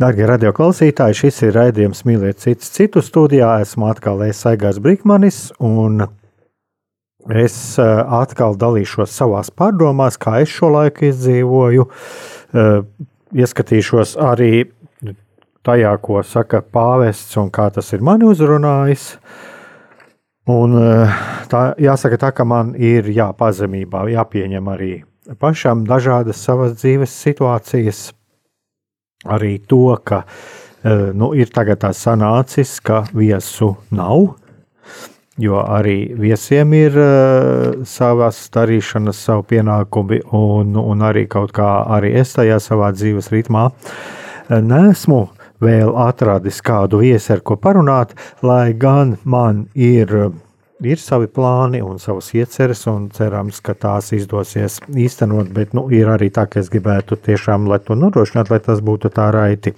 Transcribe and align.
Darbie 0.00 0.24
radioklausītāji, 0.24 1.16
šis 1.18 1.38
ir 1.44 1.50
raidījums 1.58 2.06
Mīliet 2.08 2.38
citu 2.40 2.64
citu 2.64 3.02
studijā. 3.04 3.50
Esmu 3.60 3.90
atkal 3.90 4.22
es 4.24 4.38
Aigars 4.48 4.78
Brīkmanis 4.80 5.50
un 5.60 6.06
es 7.28 7.56
eh, 7.76 7.88
atkal 8.16 8.54
dalīšos 8.56 9.12
savās 9.12 9.50
pārdomās, 9.52 10.16
kā 10.16 10.38
es 10.40 10.54
šo 10.54 10.70
laiku 10.72 11.04
izdzīvoju, 11.10 11.84
eh, 11.84 12.70
ieskatīšos 13.44 14.14
arī 14.24 14.70
tajā, 15.68 15.90
ko 16.00 16.22
saka 16.24 16.62
pāvests 16.64 17.36
un 17.42 17.50
kā 17.52 17.66
tas 17.74 17.92
ir 17.92 18.00
mani 18.00 18.24
uzrunājis. 18.30 19.10
Un 20.48 20.78
tā, 21.52 21.60
jāsaka, 21.76 22.16
tā, 22.24 22.30
ka 22.32 22.48
man 22.48 22.72
ir 22.72 23.12
jāpazemībā, 23.12 24.06
jāpieņem 24.14 24.72
arī 24.72 24.94
pašam 25.44 25.84
dažādas 25.84 26.40
savas 26.40 26.72
dzīves 26.80 27.12
situācijas, 27.20 28.00
arī 29.24 29.58
to, 29.68 29.96
ka 30.04 30.24
nu, 31.12 31.34
ir 31.36 31.50
tagad 31.52 31.82
tā 31.82 31.90
sanācis, 31.92 32.78
ka 32.80 33.02
viesu 33.12 33.74
nav, 33.92 34.30
jo 35.40 35.60
arī 35.64 36.12
viesiem 36.18 36.72
ir 36.76 36.96
uh, 37.00 37.84
savas 37.88 38.40
darīšanas, 38.52 39.20
savu 39.26 39.44
pienākumi, 39.50 40.22
un, 40.36 40.76
un 40.76 41.04
arī 41.06 41.26
kaut 41.30 41.54
kā 41.56 41.68
arī 41.96 42.14
es 42.20 42.34
tajā 42.36 42.60
savā 42.62 42.90
dzīves 42.96 43.30
ritmā 43.32 43.68
uh, 43.70 44.60
nesmu 44.60 45.26
vēl 45.60 45.94
atradis 46.00 46.60
kādu 46.64 47.02
viesi, 47.04 47.32
ar 47.34 47.44
ko 47.44 47.56
parunāt, 47.60 48.14
lai 48.42 48.72
gan 48.72 49.18
man 49.24 49.66
ir. 49.74 50.32
Ir 50.80 50.96
savi 50.96 51.28
plāni 51.28 51.82
un 51.84 51.98
savas 52.00 52.30
ieceres, 52.32 52.86
un 52.88 53.10
cerams, 53.12 53.58
ka 53.60 53.74
tās 53.76 54.12
izdosies 54.16 54.78
īstenot. 54.88 55.50
Bet 55.52 55.74
nu, 55.76 55.84
ir 55.92 56.08
arī 56.08 56.30
tā, 56.32 56.46
ka 56.48 56.62
es 56.62 56.70
gribētu 56.72 57.18
tiešām, 57.20 57.68
lai 57.68 57.82
to 57.84 57.96
nodrošinātu, 57.98 58.54
lai 58.54 58.60
tas 58.64 58.80
būtu 58.84 59.12
tā 59.12 59.28
raiti. 59.34 59.74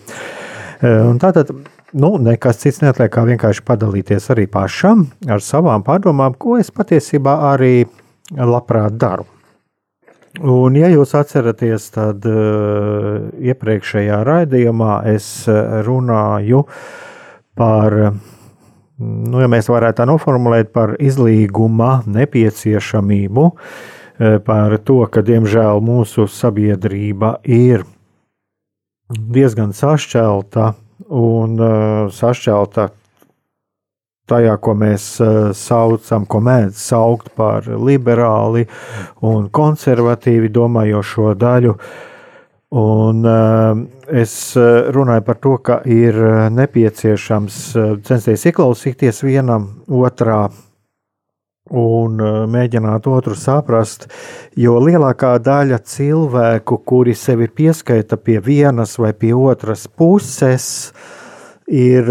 Un 0.82 1.18
tātad 1.22 1.50
nu, 1.92 2.14
nekas 2.22 2.62
cits 2.62 2.80
neatliek, 2.84 3.10
kā 3.12 3.26
vienkārši 3.26 3.64
padalīties 3.66 4.30
arī 4.34 4.46
pašam 4.50 5.08
ar 5.26 5.42
savām 5.42 5.82
pārdomām, 5.86 6.38
ko 6.38 6.56
es 6.62 6.70
patiesībā 6.70 7.36
arī 7.52 7.84
labprāt 8.38 8.94
daru. 8.98 9.26
Un, 10.40 10.78
ja 10.78 10.88
jūs 10.88 11.10
atceraties, 11.18 11.90
tad 11.92 12.24
uh, 12.24 13.26
iepriekšējā 13.36 14.22
raidījumā 14.24 15.02
es 15.10 15.26
runāju 15.84 16.62
par, 17.58 17.98
nu, 19.02 19.40
ja 19.42 19.48
mēs 19.50 19.70
varētu 19.72 20.00
tā 20.02 20.06
noformulēt, 20.08 20.72
par 20.74 20.94
izlīguma 21.02 22.02
nepieciešamību, 22.06 23.48
uh, 23.48 24.38
par 24.46 24.78
to, 24.86 25.02
ka, 25.10 25.24
diemžēl, 25.26 25.82
mūsu 25.84 26.28
sabiedrība 26.30 27.36
ir 27.44 27.86
diezgan 29.12 29.72
sašķelta 29.76 30.72
un 31.12 31.58
uh, 31.60 32.12
sašķelta 32.12 32.88
tajā, 34.30 34.54
ko 34.62 34.74
mēs 34.78 35.08
uh, 35.20 35.50
saucam, 35.56 36.26
ko 36.26 36.40
mēdz 36.44 36.78
saukt 36.78 37.32
par 37.36 37.66
liberāli 37.66 38.66
un 39.26 39.50
konservatīvi 39.52 40.52
domājošo 40.52 41.34
daļu. 41.38 41.76
Un, 42.72 43.24
uh, 43.24 43.76
es 44.08 44.56
uh, 44.56 44.88
runāju 44.96 45.22
par 45.26 45.36
to, 45.44 45.50
ka 45.60 45.74
ir 45.84 46.16
nepieciešams 46.56 47.56
uh, 47.76 47.88
censties 48.00 48.46
ieklausīties 48.48 49.18
vienam 49.26 49.66
otrā 49.92 50.46
un 51.72 52.16
mēģināt 52.52 53.06
otru 53.08 53.36
saprast, 53.38 54.08
jo 54.56 54.78
lielākā 54.82 55.34
daļa 55.44 55.78
cilvēku, 55.88 56.78
kuri 56.88 57.14
sevi 57.16 57.46
pieskaita 57.48 58.16
pie 58.16 58.38
vienas 58.44 58.96
vai 59.00 59.12
pie 59.16 59.30
otras 59.36 59.84
puses, 59.86 60.66
ir, 61.68 62.10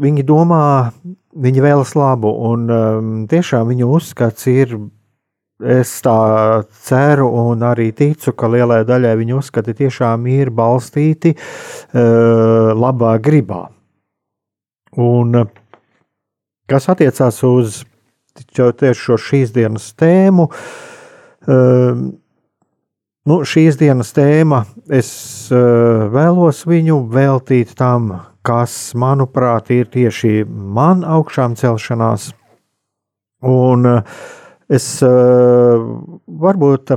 viņi 0.00 0.24
domā, 0.24 0.92
viņi 1.34 1.64
vēlas 1.66 1.92
labu, 1.98 2.30
un 2.52 3.26
tiešām 3.28 3.68
viņu 3.74 3.90
uzskats 3.98 4.46
ir, 4.48 4.78
es 5.62 5.92
tā 6.02 6.18
ceru 6.86 7.28
un 7.44 7.62
arī 7.62 7.92
ticu, 7.94 8.32
ka 8.34 8.50
lielai 8.50 8.82
daļai 8.88 9.14
viņu 9.20 9.38
uzskati 9.38 9.76
tiešām 9.78 10.26
ir 10.32 10.50
balstīti 10.50 11.34
labā 11.94 13.14
gribā. 13.22 13.62
Un 14.98 15.44
kas 16.70 16.88
attiecās 16.90 17.42
uz 17.46 17.82
tieši 18.34 19.00
šo 19.00 19.16
šīs 19.20 19.54
dienas 19.54 19.92
tēmu. 19.98 20.48
Uh, 21.44 21.98
nu, 23.28 23.40
šīs 23.44 23.78
dienas 23.78 24.14
tēma 24.16 24.64
es 24.88 25.10
uh, 25.52 26.06
vēlos 26.12 26.64
viņu 26.66 27.02
veltīt 27.12 27.74
tam, 27.78 28.10
kas, 28.44 28.94
manuprāt, 28.96 29.70
ir 29.70 29.90
tieši 29.92 30.44
man 30.48 31.04
augšām 31.04 31.56
celšanās. 31.60 32.32
Un 33.44 33.90
uh, 33.90 34.16
es 34.68 34.86
uh, 35.04 35.80
varbūt 36.26 36.94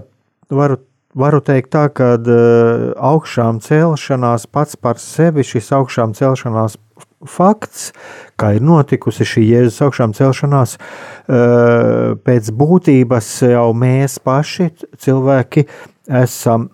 varu, 0.54 0.80
varu 1.18 1.42
teikt 1.44 1.74
tā, 1.76 1.88
ka 1.90 2.16
uh, 2.18 2.90
augšām 2.96 3.62
celšanās 3.64 4.48
pats 4.52 4.80
par 4.80 5.02
sevi 5.02 5.46
šis 5.48 5.72
augšām 5.76 6.16
celšanās 6.18 6.78
fakts, 7.26 7.92
kā 8.38 8.54
ir 8.58 8.66
notikusi 8.66 9.26
šī 9.26 9.44
Jēzus 9.52 9.82
augšām 9.88 10.14
celšanās, 10.18 10.78
eh, 10.78 12.14
pēc 12.24 12.52
būtības 12.54 13.30
jau 13.54 13.74
mēs 13.74 14.20
paši, 14.20 14.70
cilvēki, 14.98 15.68
esam 16.08 16.70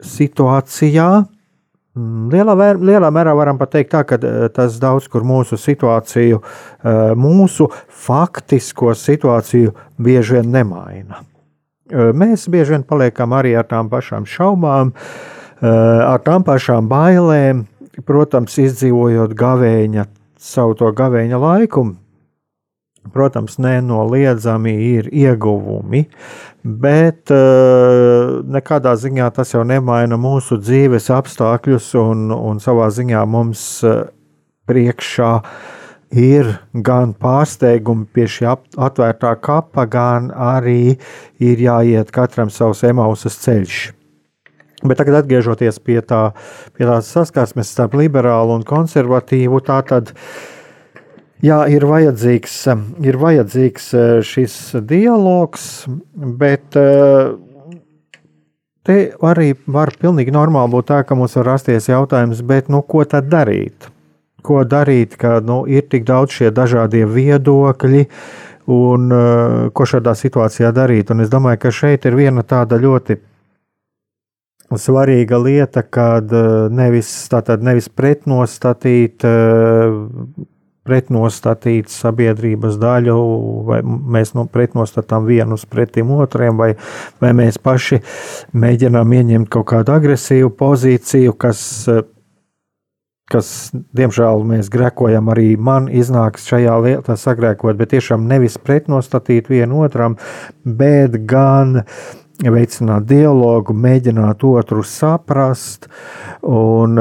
situācijā. 0.00 1.26
Mm, 1.98 2.28
lielā, 2.30 2.54
vēr, 2.54 2.78
lielā 2.86 3.08
mērā 3.10 3.32
varam 3.34 3.58
pateikt, 3.58 3.90
tā, 3.90 4.04
ka 4.06 4.18
eh, 4.22 4.46
tas 4.54 4.76
daudz 4.78 5.08
kur 5.10 5.24
mūsu 5.26 5.58
situāciju, 5.58 6.38
eh, 6.38 7.00
mūsu 7.18 7.66
faktisko 8.06 8.94
situāciju 8.94 9.74
bieži 9.98 10.38
vien 10.38 10.54
nemaina. 10.54 11.24
Mēs 11.90 12.44
bieži 12.46 12.76
vien 12.76 12.84
paliekam 12.86 13.32
arī 13.34 13.56
ar 13.58 13.64
tām 13.66 13.88
pašām 13.90 14.22
šaubām, 14.22 14.92
ar 15.58 16.20
tām 16.22 16.44
pašām 16.46 16.86
bailēm, 16.86 17.64
protams, 18.06 18.54
izdzīvojot 18.62 19.34
gavēņa, 19.34 20.04
savu 20.38 20.76
to 20.78 20.92
gavēņa 20.94 21.40
laiku, 21.42 21.82
protams, 23.12 23.56
nenoliedzami 23.58 24.72
ir 24.90 25.08
ieguvumi, 25.12 26.04
bet 26.62 27.32
uh, 27.32 28.40
nekādā 28.44 28.94
ziņā 29.00 29.30
tas 29.34 29.54
jau 29.54 29.64
nemaina 29.66 30.18
mūsu 30.20 30.60
dzīves 30.60 31.10
apstākļus, 31.16 31.90
un, 32.00 32.30
un 32.36 32.60
savā 32.62 32.90
ziņā 32.94 33.24
mums 33.28 33.62
uh, 33.88 34.04
priekšā 34.68 35.32
ir 36.20 36.52
gan 36.74 37.14
pārsteigumi 37.14 38.08
pie 38.14 38.26
šī 38.30 38.50
atvērtā 38.50 39.32
kapa, 39.42 39.86
gan 39.86 40.30
arī 40.34 40.98
ir 41.38 41.64
jāiet 41.64 42.10
katram 42.14 42.50
savs 42.50 42.84
emausas 42.86 43.38
ceļš. 43.42 43.80
Bet 44.80 44.96
tagad, 44.96 45.18
atgriežoties 45.20 45.76
pie, 45.84 45.98
tā, 46.00 46.30
pie 46.76 46.86
tās 46.88 47.10
saskarsmes 47.12 47.68
starp 47.68 47.98
liberālu 48.00 48.54
un 48.56 48.64
konservatīvu, 48.64 49.60
tā 49.66 49.82
tad 49.84 50.14
jā, 51.44 51.60
ir, 51.72 51.86
vajadzīgs, 51.88 52.56
ir 53.06 53.18
vajadzīgs 53.20 53.86
eh, 53.94 54.10
šis 54.26 54.56
dialogs, 54.88 55.86
bet 56.14 56.76
eh, 56.78 57.32
te 58.86 58.98
arī 59.26 59.54
var 59.70 59.94
pilnīgi 60.00 60.34
normāli 60.34 60.74
būt 60.76 60.90
tā, 60.90 61.00
ka 61.06 61.18
mums 61.18 61.38
var 61.40 61.52
rasties 61.54 61.90
jautājums, 61.90 62.44
bet 62.46 62.70
nu, 62.72 62.82
ko 62.82 63.04
tad 63.08 63.30
darīt? 63.32 63.90
Ko 64.44 64.62
darīt, 64.64 65.18
kad 65.20 65.44
nu, 65.44 65.62
ir 65.68 65.84
tik 65.92 66.06
daudz 66.08 66.38
šie 66.38 66.52
dažādie 66.54 67.04
viedokļi, 67.04 68.06
un 68.70 69.10
uh, 69.12 69.66
ko 69.76 69.84
šādā 69.84 70.14
situācijā 70.16 70.70
darīt? 70.72 71.10
Un 71.12 71.20
es 71.20 71.28
domāju, 71.28 71.58
ka 71.60 71.72
šeit 71.74 72.06
ir 72.08 72.16
viena 72.16 72.44
tāda 72.46 72.78
ļoti 72.80 73.18
svarīga 74.80 75.36
lieta, 75.42 75.82
kad 75.82 76.32
nevis, 76.72 77.10
tātad 77.28 77.60
nevis 77.66 77.90
pretnostatīt 77.92 79.26
pretnostatīt 80.90 81.90
sabiedrības 81.92 82.78
daļu, 82.82 83.16
vai 83.68 83.80
mēs 83.86 84.34
nu, 84.34 84.46
pretnostatām 84.50 85.28
vienus 85.28 85.66
pretim 85.70 86.10
otriem, 86.18 86.58
vai, 86.58 86.72
vai 87.22 87.34
mēs 87.36 87.60
paši 87.62 88.00
mēģinām 88.58 89.18
ieņemt 89.20 89.50
kaut 89.52 89.70
kādu 89.70 89.94
agresīvu 89.94 90.50
pozīciju, 90.58 91.36
kas, 91.38 91.62
kas 93.30 93.52
diemžēl, 93.96 94.42
mēs 94.50 94.70
grēkojam, 94.74 95.30
arī 95.30 95.52
man 95.54 95.86
iznāks 95.86 96.48
šajā 96.50 96.78
lietā 96.88 97.18
sagrēkot, 97.20 97.78
bet 97.78 97.94
tiešām 97.94 98.26
nevis 98.30 98.58
pretnostatīt 98.58 99.52
vienu 99.52 99.84
otram, 99.86 100.18
bet 100.64 101.20
gan 101.30 101.84
veicināt 102.40 103.06
dialogu, 103.06 103.76
mēģināt 103.76 104.42
otru 104.48 104.82
saprast 104.86 105.86
un 106.42 106.98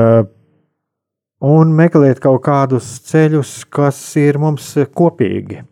un 1.45 1.73
meklēt 1.75 2.19
kaut 2.23 2.43
kādus 2.45 2.87
ceļus, 3.07 3.63
kas 3.71 3.99
ir 4.19 4.39
mums 4.41 4.73
kopīgi. 4.95 5.63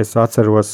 Es 0.00 0.14
atceros, 0.16 0.72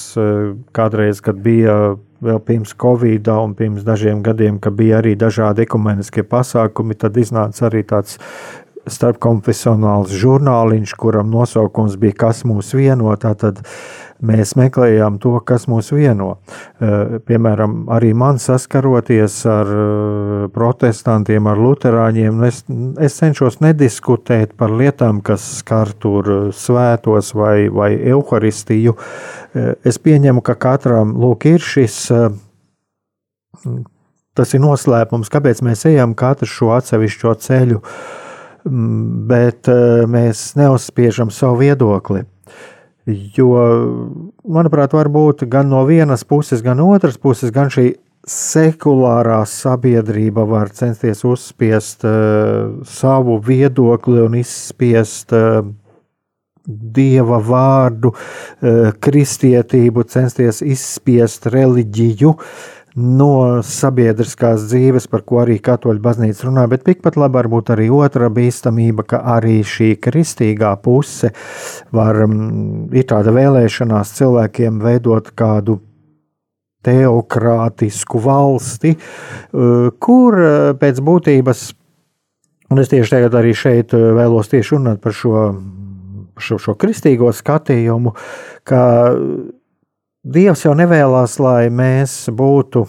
kādreiz, 0.75 1.23
kad 1.23 1.39
bija 1.43 1.97
vēl 2.23 2.39
pirms 2.47 2.75
Covid 2.81 3.29
un 3.35 3.57
pirms 3.59 3.85
dažiem 3.87 4.23
gadiem, 4.25 4.61
kad 4.63 4.77
bija 4.79 5.01
arī 5.01 5.17
dažādi 5.19 5.67
ekumeniskie 5.67 6.25
pasākumi, 6.27 6.97
tad 6.99 7.19
iznāca 7.21 7.67
arī 7.69 7.83
tāds 7.87 8.17
starpkonfesionāls 8.87 10.15
žurnāliņš, 10.15 10.95
kuram 10.99 11.31
nosaukums 11.33 11.99
bija 11.99 12.15
Kas 12.27 12.45
mūs 12.47 12.71
vieno. 12.79 13.11
Tātad 13.19 13.59
mēs 14.25 14.55
meklējām 14.57 15.19
to, 15.21 15.35
kas 15.47 15.67
mūs 15.71 15.91
vieno. 15.95 16.37
Eh, 16.81 17.19
piemēram, 17.27 17.87
arī 17.93 18.13
man 18.17 18.41
saskaroties 18.43 19.39
ar 19.51 19.73
eh, 19.73 20.47
protestantiem, 20.53 21.49
ar 21.51 21.61
luterāņiem, 21.61 22.45
es, 22.49 22.63
es 23.03 23.19
cenšos 23.21 23.61
nediskutēt 23.65 24.57
par 24.59 24.73
lietām, 24.73 25.21
kas 25.25 25.45
skar 25.61 25.93
tur 26.01 26.51
svētos 26.57 27.33
vai, 27.37 27.69
vai 27.73 27.93
evaharistiju. 27.97 28.97
Eh, 28.97 29.73
es 29.85 30.01
pieņemu, 30.03 30.45
ka 30.45 30.57
katram 30.61 31.17
lūk, 31.21 31.49
ir 31.51 31.65
šis. 31.65 32.07
Tas 34.37 34.53
ir 34.53 34.61
noslēpums, 34.61 35.31
kāpēc 35.33 35.63
mēs 35.65 35.87
ejam 35.89 36.13
katru 36.17 36.49
šo 36.51 36.71
atsevišķo 36.77 37.33
ceļu, 37.41 37.81
mm, 38.69 39.05
bet 39.31 39.71
mēs 40.13 40.51
neuzspiežam 40.61 41.33
savu 41.33 41.63
viedokli. 41.65 42.27
Jo, 43.07 43.53
manuprāt, 44.43 44.97
var 44.97 45.07
būt 45.15 45.45
gan 45.51 45.69
no 45.71 45.85
vienas 45.87 46.25
puses, 46.27 46.63
gan 46.63 46.81
otras 46.83 47.15
puses, 47.23 47.53
gan 47.55 47.71
šī 47.71 47.93
sekulārā 48.27 49.45
sabiedrība 49.47 50.43
var 50.51 50.73
censties 50.75 51.23
uzspiest 51.23 52.03
uh, 52.03 52.83
savu 52.83 53.39
viedokli 53.47 54.25
un 54.25 54.35
izspiest 54.41 55.31
uh, 55.39 55.61
dieva 56.67 57.39
vārdu, 57.47 58.11
uh, 58.11 58.91
kristietību, 58.99 60.03
censties 60.11 60.59
izspiest 60.67 61.47
reliģiju. 61.55 62.35
Uh, 62.35 62.76
no 62.97 63.61
sabiedriskās 63.65 64.65
dzīves, 64.71 65.07
par 65.13 65.23
ko 65.29 65.43
arī 65.43 65.59
katoļu 65.63 66.01
baznīca 66.03 66.47
runā, 66.49 66.65
bet 66.71 66.87
tikpat 66.87 67.19
labi 67.21 67.37
var 67.37 67.49
būt 67.53 67.73
arī 67.75 67.91
otra 67.93 68.31
bīstamība, 68.33 69.05
ka 69.05 69.21
arī 69.37 69.59
šī 69.67 69.91
kristīgā 70.01 70.73
puse 70.83 71.33
var, 71.93 72.23
mm, 72.25 72.89
ir 72.97 73.05
tāda 73.05 73.35
vēlēšanās 73.37 74.15
cilvēkiem 74.17 74.81
veidot 74.81 75.29
kādu 75.37 75.81
teokrātisku 76.87 78.21
valsti, 78.23 78.95
eh, 78.97 79.91
kur 80.01 80.41
eh, 80.41 80.73
pēc 80.81 81.03
būtības, 81.05 81.67
un 82.71 82.81
es 82.81 82.89
tieši 82.89 83.19
tagad 83.19 83.37
arī 83.37 83.53
šeit 83.53 83.93
eh, 83.93 84.09
vēlos 84.17 84.49
tieši 84.49 84.79
runāt 84.79 85.03
par 85.05 85.13
šo, 85.13 85.51
šo, 86.39 86.59
šo 86.63 86.77
kristīgo 86.81 87.29
skatījumu, 87.35 88.15
ka 88.65 88.81
Dievs 90.27 90.65
jau 90.65 90.73
nevēlas, 90.75 91.37
lai 91.39 91.69
mēs 91.71 92.13
būtu, 92.35 92.81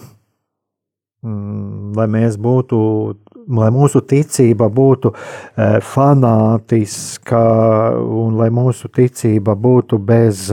mm, 1.22 1.92
lai 1.94 2.06
mēs 2.10 2.34
būtu, 2.34 2.78
lai 3.54 3.68
mūsu 3.70 4.02
ticība 4.02 4.66
būtu 4.66 5.12
e, 5.14 5.68
fanātiska 5.86 7.42
un 7.94 8.34
lai 8.40 8.48
mūsu 8.50 8.90
ticība 8.90 9.54
būtu 9.54 10.00
bez, 10.02 10.48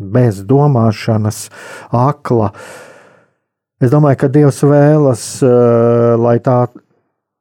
bez 0.00 0.40
domāšanas, 0.40 1.42
akla. 1.92 2.48
Es 3.84 3.92
domāju, 3.92 4.22
ka 4.22 4.32
Dievs 4.32 4.62
vēlas, 4.64 5.26
e, 5.44 5.52
lai 6.16 6.38
tā 6.40 6.62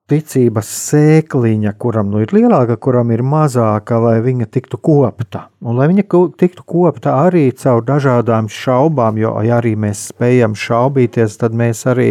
ticības 0.10 0.70
sēkliņa, 0.90 1.74
kuram 1.82 2.10
nu 2.12 2.24
ir 2.24 2.34
lielāka, 2.34 2.80
kuram 2.82 3.12
ir 3.14 3.24
mazāka, 3.26 4.00
lai 4.02 4.18
viņa 4.26 4.50
tiktu 4.52 4.80
kopta. 4.82 5.48
Un 5.62 5.78
lai 5.80 5.90
viņa 5.92 6.06
tiktu 6.40 6.66
kopta 6.68 7.16
arī 7.28 7.50
caur 7.58 7.84
dažādām 7.86 8.50
šaubām, 8.52 9.20
jo 9.22 9.36
ja 9.46 9.60
arī 9.60 9.76
mēs 9.80 10.08
spējam 10.14 10.58
šaubīties, 10.58 11.38
tad 11.42 11.58
mēs 11.58 11.86
arī 11.90 12.10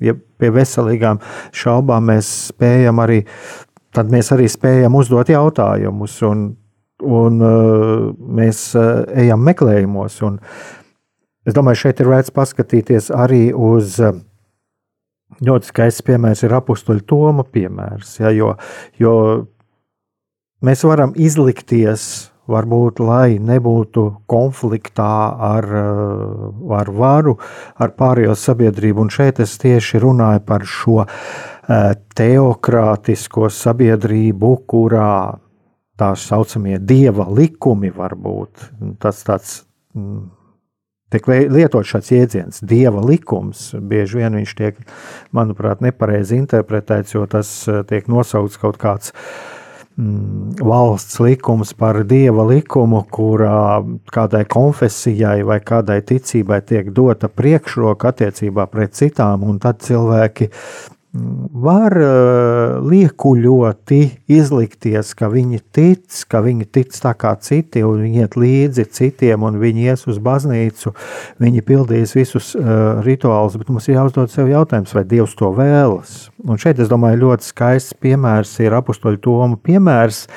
ja 0.00 0.14
pie 0.40 0.52
veselīgām 0.54 1.20
šaubām 1.56 2.10
mēs 2.10 2.30
spējam 2.50 3.02
arī, 3.02 3.22
tad 3.94 4.12
mēs 4.12 4.32
arī 4.34 4.48
spējam 4.50 4.96
uzdot 4.98 5.32
jautājumus 5.32 6.16
un, 6.26 6.46
un 7.04 7.44
uh, 7.44 8.08
mēs 8.40 8.70
uh, 8.78 9.04
ejam 9.20 9.44
meklējumos. 9.46 10.20
Un 10.26 10.40
es 11.46 11.56
domāju, 11.56 11.84
šeit 11.86 12.02
ir 12.02 12.10
vērts 12.12 12.34
paskatīties 12.36 13.10
arī 13.14 13.48
uz 13.56 13.98
uh, 14.00 14.16
Ļoti 15.40 15.70
skaists 15.70 16.04
piemērs 16.04 16.42
ir 16.44 16.56
apakstuļa 16.58 17.06
Toma 17.08 17.46
piemērs. 17.46 18.18
Ja, 18.20 18.32
jo, 18.34 18.54
jo 19.00 19.14
mēs 20.66 20.84
varam 20.84 21.14
izlikties, 21.16 22.30
varbūt, 22.50 23.00
lai 23.04 23.38
nebūtu 23.38 24.04
konfliktā 24.30 25.12
ar, 25.50 25.66
ar 26.80 26.90
varu, 26.96 27.36
ar 27.78 27.94
pārējo 27.96 28.34
sabiedrību. 28.38 29.06
Un 29.06 29.12
šeit 29.14 29.40
es 29.42 29.54
tieši 29.62 30.02
runāju 30.02 30.42
par 30.48 30.66
šo 30.66 31.04
teokrātisko 32.18 33.50
sabiedrību, 33.54 34.52
kurā 34.70 35.12
tā 36.00 36.10
saucamie 36.16 36.78
dieva 36.80 37.28
likumi 37.30 37.92
var 37.94 38.16
būt. 38.18 38.70
Tas 39.02 39.22
tāds 39.26 39.60
tiek 41.10 41.28
lietots 41.28 41.90
šāds 41.90 42.10
jēdziens, 42.14 42.60
dieva 42.66 43.02
likums. 43.04 43.70
Bieži 43.74 44.20
vien 44.20 44.36
viņš 44.38 44.56
tiek, 44.58 44.82
manuprāt, 45.36 45.82
nepareizi 45.84 46.38
interpretēts, 46.40 47.16
jo 47.16 47.26
tas 47.30 47.50
eh, 47.68 47.82
tiek 47.88 48.08
nosaukts 48.10 48.60
kaut 48.60 48.78
kāds 48.80 49.14
mm, 49.98 50.60
valsts 50.62 51.20
likums 51.22 51.74
par 51.78 52.02
dieva 52.08 52.46
likumu, 52.48 53.02
kurā 53.10 53.80
kādai 54.14 54.44
konfesijai 54.50 55.40
vai 55.46 55.60
kādai 55.64 56.00
ticībai 56.06 56.62
tiek 56.66 56.94
dota 56.94 57.30
priekšroka 57.32 58.14
attiecībā 58.14 58.70
pret 58.70 58.96
citām, 58.98 59.46
un 59.50 59.60
tad 59.62 59.82
cilvēki 59.86 60.50
var 61.10 61.96
uh, 61.98 62.76
liekuļoti 62.86 63.98
izlikties, 64.30 65.10
ka 65.18 65.26
viņi 65.32 65.58
tic, 65.74 66.06
ka 66.30 66.38
viņi 66.44 66.68
tic 66.70 66.94
tā 66.94 67.12
kā 67.18 67.32
citi, 67.42 67.82
un 67.82 68.04
viņi 68.04 68.22
iet 68.22 68.36
līdzi 68.38 68.86
citiem, 68.94 69.42
un 69.42 69.58
viņi 69.58 69.88
ies 69.90 70.06
uz 70.10 70.20
baznīcu, 70.22 70.94
viņi 71.42 71.66
pildīs 71.66 72.14
visus 72.14 72.52
uh, 72.54 73.02
rituālus, 73.02 73.58
bet 73.58 73.72
mums 73.74 73.90
ir 73.90 73.98
jāuzdod 73.98 74.30
sev 74.30 74.52
jautājums, 74.52 74.94
vai 74.94 75.04
Dievs 75.10 75.34
to 75.38 75.50
vēlas. 75.56 76.28
Un 76.46 76.62
šeit, 76.62 76.78
es 76.78 76.90
domāju, 76.92 77.24
ļoti 77.26 77.50
skaists 77.50 77.98
piemērs 77.98 78.54
ir 78.62 78.78
apustuļu 78.78 79.18
Toma 79.26 79.58
piemērs, 79.58 80.28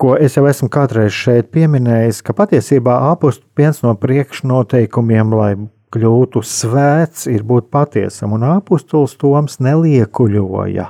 ko 0.00 0.16
es 0.16 0.38
jau 0.38 0.46
esmu 0.48 0.70
kādreiz 0.72 1.12
šeit 1.12 1.52
pieminējis, 1.52 2.22
ka 2.24 2.32
patiesībā 2.40 3.02
apustu 3.10 3.44
viens 3.58 3.82
no 3.84 3.92
priekšnoteikumiem, 4.00 5.34
lai 5.36 5.52
kļūtu 5.94 6.42
svēts, 6.44 7.26
ir 7.30 7.44
būt 7.48 7.68
patiesam, 7.72 8.36
un 8.36 8.46
apustulis 8.52 9.16
Toms 9.20 9.58
neliekuļoja, 9.64 10.88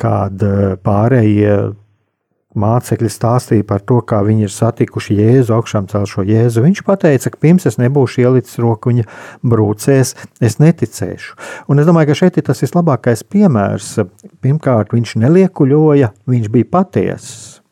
kad 0.00 0.46
eh, 0.46 0.76
pārējie 0.82 1.56
mācekļi 2.56 3.10
stāstīja 3.12 3.66
par 3.68 3.82
to, 3.84 4.00
kā 4.08 4.22
viņi 4.24 4.46
ir 4.46 4.52
satikuši 4.52 5.18
Jēzu, 5.18 5.52
augšām 5.56 5.88
celšo 5.92 6.24
Jēzu. 6.26 6.64
Viņš 6.64 6.82
teica, 7.02 7.32
ka 7.32 7.42
pirms 7.42 7.68
es 7.68 7.76
nebūšu 7.80 8.24
ielicis 8.24 8.58
roku 8.62 8.92
viņa 8.92 9.04
brūcēs, 9.44 10.14
es 10.40 10.58
neticēšu. 10.62 11.36
Un 11.68 11.82
es 11.82 11.88
domāju, 11.88 12.10
ka 12.12 12.20
šeit 12.22 12.40
ir 12.40 12.48
tas 12.48 12.64
vislabākais 12.64 13.26
piemērs. 13.28 13.92
Pirmkārt, 14.40 14.96
viņš 14.96 15.18
neliekuļoja, 15.20 16.12
viņš 16.26 16.50
bija 16.56 16.72
patiesis. 16.78 17.65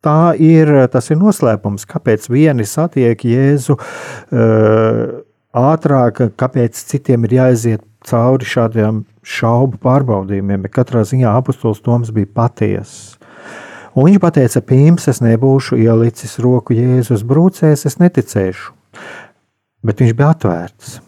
Tā 0.00 0.32
ir, 0.40 0.70
tas 0.88 1.10
ir 1.12 1.18
noslēpums, 1.20 1.84
kāpēc 1.88 2.30
vieni 2.32 2.64
satiek 2.64 3.20
Jēzu 3.20 3.76
uh, 3.76 5.18
ātrāk, 5.52 6.22
kāpēc 6.40 6.78
citiem 6.88 7.26
ir 7.28 7.36
jāiziet 7.36 7.84
cauri 8.08 8.48
šādiem 8.48 9.02
šaubu 9.20 9.76
pārbaudījumiem, 9.82 10.64
bet 10.64 10.72
katrā 10.78 11.04
ziņā 11.04 11.34
apustulis 11.36 11.82
Toms 11.84 12.14
bija 12.16 12.30
patiess. 12.32 13.18
Un 13.92 14.06
viņš 14.06 14.22
teica, 14.38 14.62
pirms 14.62 15.08
es 15.10 15.20
nebūšu 15.20 15.76
ielicis 15.82 16.38
roku 16.40 16.76
Jēzus 16.78 17.26
brūcēs, 17.26 17.84
es 17.90 17.98
neticēšu. 18.00 18.72
Bet 19.84 20.00
viņš 20.00 20.16
bija 20.16 20.32
atvērts. 20.32 20.98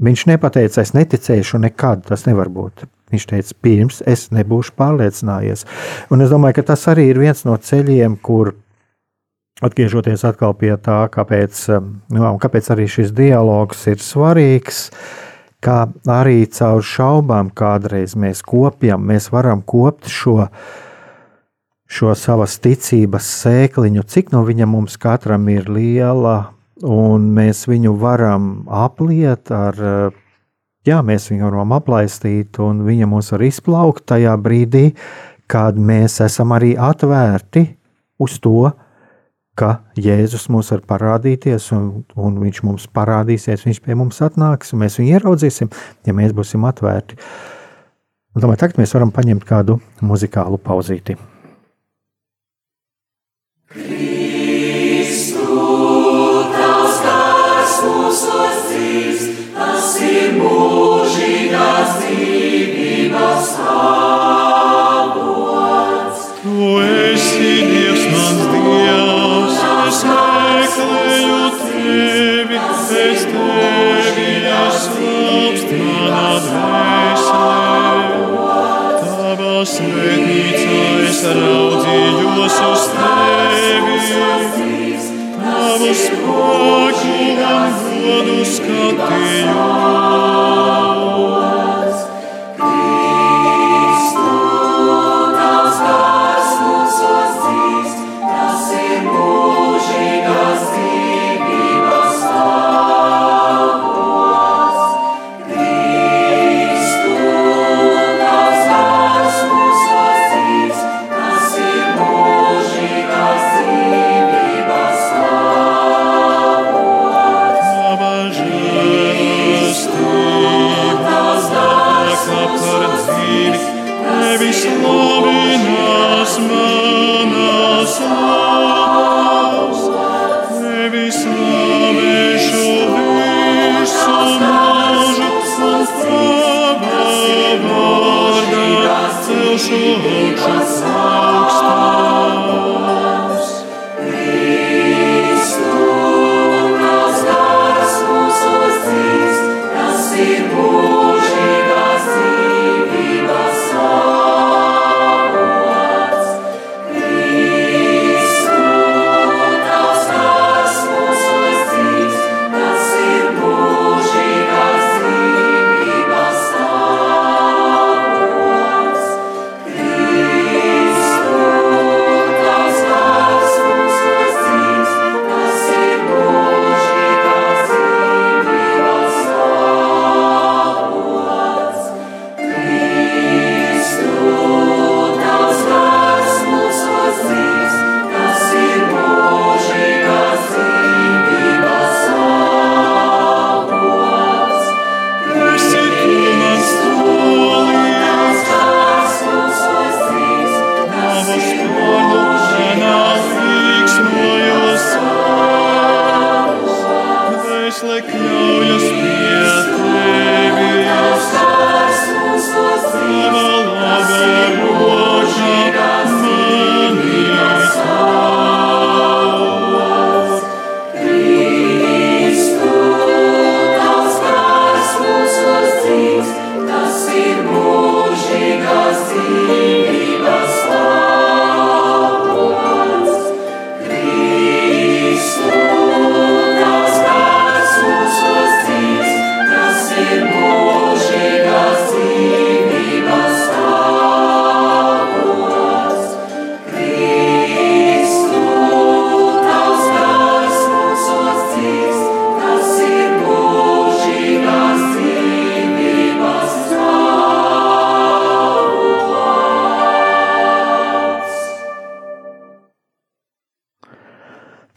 Viņš 0.00 0.26
nepateica, 0.30 0.84
es 0.84 0.94
neticēšu 0.96 1.60
nekad, 1.64 2.06
tas 2.06 2.26
nevar 2.28 2.52
būt. 2.52 2.86
Viņš 3.10 3.26
teica, 3.26 3.54
pirms 3.64 4.00
es 4.06 4.28
nebūšu 4.34 4.76
pārliecinājies. 4.78 5.64
Un 6.14 6.22
es 6.22 6.30
domāju, 6.30 6.60
ka 6.60 6.70
tas 6.72 6.86
arī 6.90 7.08
ir 7.10 7.18
viens 7.18 7.42
no 7.46 7.56
ceļiem, 7.58 8.14
kur 8.22 8.54
atgriežoties 9.64 10.24
atkal 10.24 10.54
pie 10.56 10.72
tā, 10.80 11.02
kāpēc, 11.12 11.64
nu, 12.14 12.28
kāpēc 12.40 12.70
arī 12.72 12.86
šis 12.90 13.10
dialogs 13.16 13.86
ir 13.90 14.00
svarīgs. 14.02 14.86
Kā 15.60 15.82
arī 16.08 16.46
caur 16.48 16.80
šaubām 16.86 17.50
kādreiz 17.52 18.14
mēs 18.16 18.40
kopjam, 18.46 19.02
mēs 19.10 19.28
varam 19.28 19.60
kopt 19.60 20.08
šo, 20.08 20.46
šo 21.84 22.14
savas 22.16 22.56
ticības 22.64 23.28
sēkliņu, 23.42 24.06
cik 24.08 24.32
no 24.32 24.40
viņa 24.46 24.70
mums 24.70 24.96
katram 25.02 25.50
ir 25.52 25.68
liela, 25.68 26.54
un 26.80 27.28
mēs 27.36 27.66
viņu 27.68 27.92
varam 28.00 28.48
apliet 28.72 29.52
ar, 29.52 29.84
jā, 30.88 31.00
mēs 31.06 31.30
viņu 31.30 31.48
varam 31.48 31.74
aplaistīt, 31.76 32.60
un 32.62 32.84
viņa 32.86 33.08
mūs 33.10 33.32
var 33.34 33.44
izplaukt 33.46 34.06
tajā 34.12 34.36
brīdī, 34.40 34.90
kad 35.50 35.78
mēs 35.78 36.20
esam 36.24 36.54
arī 36.56 36.74
atvērti 36.78 37.66
uz 38.22 38.38
to, 38.42 38.70
ka 39.58 39.80
Jēzus 40.00 40.46
mums 40.52 40.70
var 40.72 40.84
parādīties, 40.94 41.66
un, 41.76 42.04
un 42.16 42.38
viņš 42.40 42.62
mums 42.64 42.86
parādīsies, 42.96 43.66
viņš 43.66 43.82
pie 43.84 43.96
mums 43.98 44.22
atnāks, 44.24 44.72
un 44.72 44.84
mēs 44.84 45.00
viņu 45.00 45.18
ieraudzīsim, 45.18 45.72
ja 46.06 46.16
mēs 46.16 46.36
būsim 46.36 46.64
atvērti. 46.68 47.18
Un 48.30 48.44
domāju, 48.44 48.62
tagad 48.62 48.78
mēs 48.80 48.94
varam 48.94 49.10
paņemt 49.12 49.44
kādu 49.48 49.80
muzikālu 50.06 50.60
pauzīti. 50.62 51.18
mūžīgās 53.74 54.09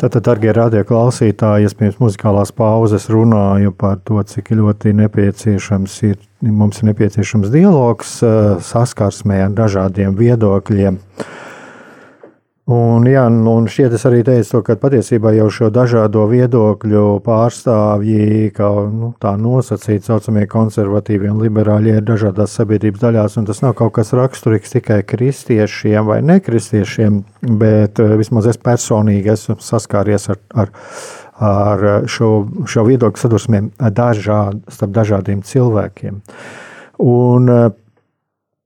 Tātad, 0.03 0.25
darbie 0.27 0.51
radioklausītāji, 0.51 1.69
es 1.69 1.75
pirms 1.79 1.95
muzikālās 2.01 2.49
pauzes 2.51 3.05
runāju 3.07 3.71
par 3.71 4.01
to, 4.03 4.17
cik 4.27 4.49
ļoti 4.51 4.91
nepieciešams 4.99 5.93
ir, 6.09 6.17
mums 6.43 6.81
ir 6.81 6.89
nepieciešams 6.89 7.47
dialogs, 7.53 8.17
eh, 8.19 8.59
saskarsmē 8.59 9.37
ar 9.45 9.53
dažādiem 9.55 10.11
viedokļiem. 10.19 10.97
Un, 12.71 13.03
jā, 13.11 13.25
un 13.27 13.65
šķiet, 13.67 13.93
es 13.97 14.05
arī 14.07 14.21
teicu, 14.23 14.47
to, 14.53 14.59
ka 14.63 14.77
patiesībā 14.79 15.33
jau 15.35 15.49
šo 15.51 15.67
dažādo 15.75 16.21
viedokļu 16.31 17.17
pārstāvji, 17.25 18.53
kā 18.55 18.69
nu, 18.87 19.09
tā 19.19 19.33
nosacīt, 19.35 20.05
saucamie 20.07 20.45
konservatīvie 20.47 21.27
un 21.33 21.41
liberāļi, 21.43 21.97
ir 21.97 22.07
dažādās 22.07 22.55
sabiedrības 22.55 23.03
daļās. 23.03 23.35
Tas 23.49 23.59
nav 23.65 23.75
kaut 23.81 23.97
kas 23.97 24.13
raksturīgs 24.15 24.77
tikai 24.77 25.01
kristiešiem 25.03 26.07
vai 26.07 26.21
nekristiešiem, 26.23 27.19
bet 27.59 27.99
eh, 27.99 28.15
vismaz 28.23 28.47
es 28.53 28.61
personīgi 28.63 29.35
esmu 29.35 29.59
saskāries 29.59 30.31
ar, 30.31 30.39
ar, 30.55 30.71
ar 31.43 31.87
šo, 32.07 32.31
šo 32.63 32.87
viedokļu 32.87 33.25
sadursmēm 33.25 33.71
dažād, 33.91 34.63
starp 34.71 34.95
dažādiem 35.01 35.43
cilvēkiem. 35.51 36.23
Un, 37.03 37.51
uh, 37.51 37.71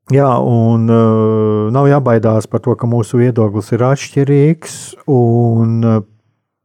Jā, 0.08 0.30
un 0.40 0.86
uh, 0.88 1.68
nav 1.76 1.90
jābaidās 1.90 2.46
par 2.48 2.62
to, 2.64 2.78
ka 2.80 2.88
mūsu 2.88 3.20
viedoklis 3.20 3.74
ir 3.76 3.82
atšķirīgs. 3.84 4.78
Un, 5.12 5.82
uh, 5.84 6.06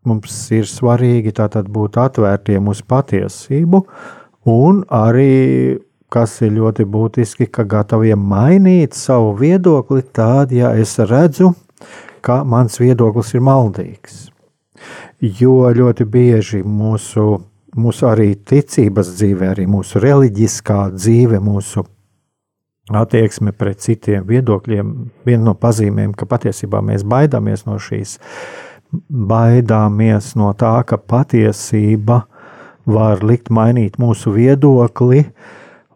mums 0.07 0.37
ir 0.55 0.67
svarīgi 0.67 1.33
būt 1.35 1.99
atvērtiem 1.99 2.69
uz 2.69 2.83
patiesību, 2.83 3.83
un 4.47 4.85
arī, 4.91 5.79
kas 6.11 6.41
ir 6.43 6.53
ļoti 6.53 6.85
būtiski, 6.85 7.47
ka 7.47 7.65
gataviem 7.65 8.19
mainīt 8.19 8.95
savu 8.95 9.35
viedokli, 9.39 10.03
tad, 10.03 10.53
ja 10.53 10.75
es 10.75 10.99
redzu, 10.99 11.55
ka 12.21 12.45
mans 12.45 12.79
viedoklis 12.79 13.35
ir 13.35 13.41
maldīgs. 13.41 14.29
Jo 15.19 15.71
ļoti 15.71 16.05
bieži 16.05 16.63
mūsu, 16.63 17.41
mūsu 17.79 18.07
arī 18.07 18.35
ticības 18.35 19.15
dzīve, 19.17 19.51
arī 19.51 19.67
mūsu 19.67 20.03
reliģiskā 20.03 20.91
dzīve, 20.95 21.39
mūsu 21.43 21.87
attieksme 22.99 23.53
pret 23.57 23.81
citiem 23.85 24.27
viedokļiem. 24.29 24.93
Viena 25.27 25.51
no 25.51 25.55
pazīmēm, 25.59 26.13
ka 26.19 26.29
patiesībā 26.29 26.83
mēs 26.85 27.07
baidāmies 27.09 27.67
no 27.69 27.79
šīs, 27.81 28.19
baidāmies 29.09 30.35
no 30.37 30.53
tā, 30.59 30.77
ka 30.87 30.99
patiesība 30.99 32.23
var 32.87 33.23
likt 33.25 33.51
mainīt 33.55 33.99
mūsu 34.03 34.35
viedokli 34.35 35.27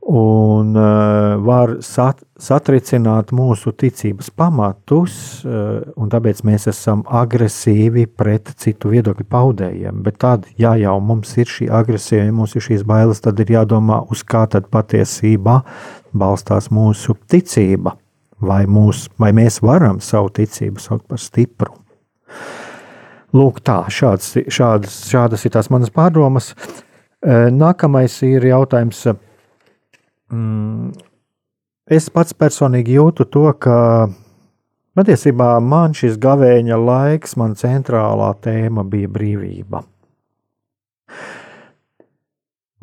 un 0.06 0.76
uh, 0.78 1.34
var 1.42 1.72
sat, 1.82 2.20
satricināt 2.38 3.32
mūsu 3.34 3.72
ticības 3.74 4.28
pamatus, 4.38 5.16
uh, 5.42 5.80
un 5.98 6.12
tāpēc 6.12 6.44
mēs 6.46 6.68
esam 6.70 7.02
agresīvi 7.10 8.06
pret 8.06 8.52
citu 8.62 8.92
viedokļu 8.92 9.26
paudējiem. 9.26 10.04
Bet 10.06 10.20
tad, 10.22 10.46
ja 10.62 10.76
jau 10.78 10.94
mums 11.02 11.34
ir 11.40 11.50
šī 11.50 11.66
agresija, 11.74 12.22
ja 12.22 12.34
mums 12.34 12.54
ir 12.54 12.62
šīs 12.68 12.86
bailes, 12.86 13.24
tad 13.24 13.42
ir 13.42 13.50
jādomā, 13.56 14.04
uz 14.12 14.22
kā 14.22 14.44
tad 14.52 14.70
patiesībā 14.70 15.58
balstās 16.20 16.70
mūsu 16.74 17.16
ticība, 17.30 17.96
vai, 18.42 18.64
mūs, 18.68 19.06
vai 19.20 19.32
mēs 19.36 19.60
varam 19.64 20.00
savu 20.04 20.32
ticību 20.36 20.82
saukt 20.82 21.06
par 21.10 21.22
stipru. 21.22 21.74
Lūk, 23.36 23.60
tā, 23.66 23.82
šāds, 23.92 24.32
šādas, 24.52 25.00
šādas 25.10 25.44
ir 25.44 25.52
tās 25.56 25.68
manas 25.72 25.92
pārdomas. 25.92 26.52
E, 27.20 27.48
nākamais 27.52 28.14
ir 28.24 28.46
jautājums. 28.48 29.02
Mm, 30.32 30.92
es 31.90 32.08
pats 32.12 32.36
personīgi 32.38 32.96
jūtu 32.96 33.26
to, 33.28 33.48
ka 33.60 33.76
patiesībā 34.96 35.56
man 35.60 35.96
šis 35.96 36.16
gavēņa 36.22 36.78
laiks, 36.80 37.36
man 37.40 37.58
centrālā 37.58 38.30
tēma 38.46 38.86
bija 38.88 39.10
brīvība. 39.12 39.82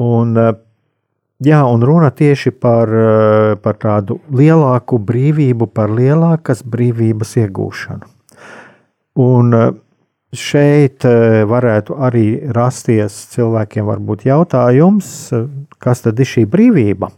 Un 0.03 0.37
Jā, 1.43 1.63
un 1.67 1.81
runa 1.83 2.11
tieši 2.13 2.53
par, 2.55 2.87
eh, 2.87 3.55
par 3.59 3.75
tādu 3.75 4.19
lielāku 4.31 4.99
brīvību, 4.99 5.67
par 5.73 5.89
lielākas 5.89 6.63
brīvības 6.63 7.33
iegūšanu. 7.41 8.07
Un 9.19 9.53
eh, 9.53 9.71
šeit 10.31 11.03
eh, 11.03 11.43
varētu 11.43 11.97
arī 11.99 12.27
rasties 12.55 13.17
cilvēkiem 13.33 13.89
varbūt 13.89 14.23
jautājums, 14.29 15.09
kas 15.83 16.05
tad 16.05 16.19
ir 16.19 16.31
šī 16.31 16.45
brīvība? 16.47 17.11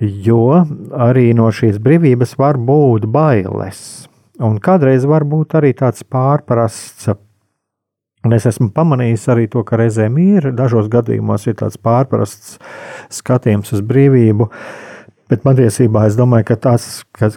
Jo 0.00 0.64
arī 0.96 1.34
no 1.36 1.50
šīs 1.52 1.76
brīvības 1.84 2.38
var 2.40 2.56
būt 2.56 3.04
bailes. 3.04 4.08
Un 4.40 4.56
kādreiz 4.56 5.04
var 5.04 5.26
būt 5.28 5.58
arī 5.58 5.74
tāds 5.76 6.00
pārprasts 6.00 7.10
Un 8.26 8.36
es 8.36 8.44
esmu 8.48 8.68
pamanījis 8.76 9.28
arī 9.32 9.46
to, 9.48 9.62
ka 9.64 9.78
reizēm 9.80 10.18
ir 10.20 10.50
dažos 10.56 10.90
gadījumos 10.92 11.46
ir 11.48 11.56
tāds 11.62 11.80
pārprasts 11.80 12.58
skatījums 13.16 13.72
uz 13.72 13.80
brīvību, 13.80 14.50
bet 15.32 15.46
patiesībā 15.46 16.04
es 16.08 16.18
domāju, 16.20 16.50
ka 16.50 16.58
tas, 16.68 16.90
ka 17.16 17.30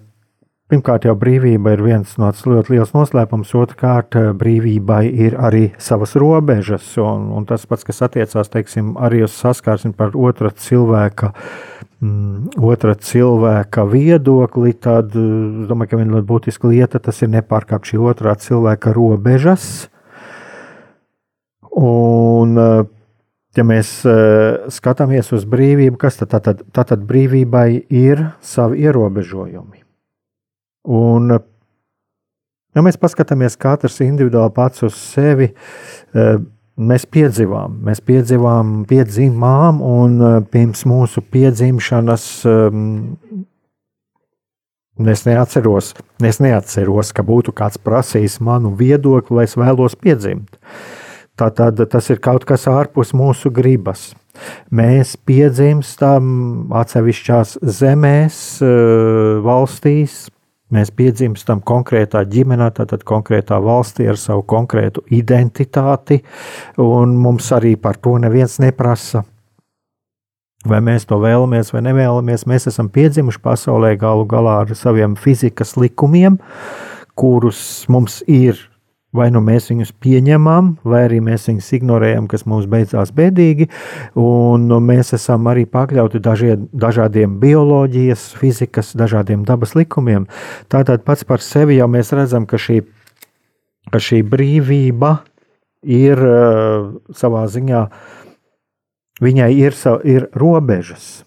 pirmkārt 0.73 1.05
jau 1.07 1.13
brīvība 1.19 1.75
ir 1.75 1.83
viens 1.85 2.17
no 2.19 2.31
ļoti 2.33 2.73
liels 2.73 2.91
noslēpums, 2.95 3.53
otrkārt 3.55 4.17
brīvībai 4.39 5.05
ir 5.07 5.37
arī 5.39 5.69
savas 5.79 6.17
robežas, 6.19 6.89
un, 6.99 7.29
un 7.37 7.47
tas 7.47 7.63
pats, 7.69 7.85
kas 7.87 8.03
attiecās, 8.09 8.51
teiksim, 8.51 8.95
arī 8.99 9.23
uz 9.23 9.37
saskarsmi 9.37 9.93
par 9.95 10.17
otra 10.17 10.51
cilvēka 10.51 11.31
mm, 12.01 12.59
otra 12.59 12.97
cilvēka 12.99 13.87
viedokli, 13.87 14.75
tad 14.75 15.15
es 15.15 15.71
domāju, 15.71 15.93
ka 15.93 16.01
viena 16.01 16.17
ļoti 16.17 16.29
būtiska 16.33 16.75
lieta 16.75 16.99
tas 17.03 17.23
ir 17.23 17.31
nepārkāpt 17.37 17.93
šī 17.93 18.03
otrā 18.03 18.35
cilvēka 18.35 18.95
robežas. 18.97 19.92
Un, 21.73 22.57
eh, 22.57 22.85
ja 23.57 23.65
mēs 23.65 23.95
eh, 24.05 24.69
skatāmies 24.73 25.31
uz 25.33 25.47
brīvību, 25.49 25.97
kas 26.01 26.19
tad, 26.21 26.35
tad, 26.35 26.61
tad, 26.69 26.89
tad 26.91 27.05
brīvībai 27.09 27.85
ir 27.89 28.27
savi 28.41 28.83
ierobežojumi. 28.85 29.81
Un, 30.93 31.33
ja 32.75 32.83
mēs 32.85 32.99
paskatāmies 33.01 33.57
katrs 33.57 34.01
individuāli 34.05 34.53
pats 34.53 34.85
uz 34.85 34.97
sevi, 34.99 35.49
eh, 36.13 36.35
mēs 36.77 37.07
piedzīvām, 37.09 37.79
mēs 37.87 38.03
piedzīvām, 38.05 38.83
piedzimām, 38.89 39.81
un 39.85 40.45
pirms 40.53 40.85
mūsu 40.89 41.21
piedzimšanas 41.21 42.25
es 45.13 45.23
neatceros, 45.25 45.93
es 46.21 46.41
neatceros, 46.41 47.13
ka 47.13 47.25
būtu 47.25 47.53
kāds 47.53 47.77
prasījis 47.81 48.39
manu 48.41 48.73
viedokli, 48.77 49.37
lai 49.37 49.45
es 49.45 49.55
vēlos 49.57 49.95
piedzimt. 50.01 50.57
Tātad 51.39 51.79
tas 51.89 52.09
ir 52.13 52.19
kaut 52.21 52.45
kas 52.45 52.67
ārpus 52.69 53.13
mūsu 53.17 53.49
gribas. 53.53 54.11
Mēs 54.73 55.15
piedzimstam 55.17 56.73
atsevišķās 56.73 57.57
zemēs, 57.61 58.37
eh, 58.61 59.41
valstīs, 59.45 60.27
mēs 60.73 60.89
piedzimstam 60.93 61.61
konkrētā 61.61 62.23
ģimenē, 62.25 62.71
tātad 62.77 63.05
konkrētā 63.05 63.59
valstī 63.61 64.09
ar 64.09 64.17
savu 64.17 64.43
konkrētu 64.43 65.05
identitāti, 65.09 66.21
un 66.77 67.17
mums 67.17 67.51
arī 67.53 67.75
par 67.81 67.97
to 67.97 68.17
neviens 68.17 68.59
neprasa. 68.59 69.23
Vai 70.65 70.79
mēs 70.79 71.05
to 71.05 71.17
vēlamies 71.19 71.73
vai 71.73 71.81
nevēlamies, 71.81 72.45
mēs 72.47 72.69
esam 72.71 72.89
piedzimuši 72.89 73.41
pasaulē 73.43 73.97
galu 73.99 74.25
galā 74.25 74.61
ar 74.61 74.75
saviem 74.75 75.17
fizikas 75.19 75.75
likumiem, 75.75 76.39
kurus 77.19 77.85
mums 77.89 78.21
ir 78.27 78.57
Vai 79.13 79.27
nu 79.29 79.43
mēs 79.45 79.69
viņus 79.69 79.91
pieņemam, 80.01 80.71
vai 80.89 81.03
arī 81.05 81.19
mēs 81.21 81.45
viņus 81.45 81.67
ignorējam, 81.77 82.25
kas 82.31 82.47
mums 82.49 82.65
beidzās 82.69 83.11
bēdīgi. 83.13 83.67
Un 84.17 84.65
nu, 84.71 84.79
mēs 84.81 85.13
esam 85.13 85.45
arī 85.51 85.67
pakļauti 85.69 86.21
dažiem, 86.23 86.63
dažādiem 86.73 87.35
bioloģijas, 87.43 88.31
fizikas, 88.39 88.95
dažādiem 88.97 89.45
dabas 89.45 89.75
likumiem. 89.77 90.25
Tātad 90.73 91.05
pats 91.05 91.27
par 91.29 91.45
sevi 91.45 91.77
jau 91.77 91.87
mēs 91.93 92.09
redzam, 92.17 92.49
ka 92.49 92.57
šī, 92.57 92.81
ka 93.93 94.01
šī 94.01 94.23
brīvība 94.25 95.19
ir 95.83 96.17
uh, 96.17 96.89
savā 97.13 97.45
ziņā, 97.53 97.85
viņai 99.21 99.51
ir, 99.59 99.77
ir 100.09 100.29
robežas. 100.33 101.21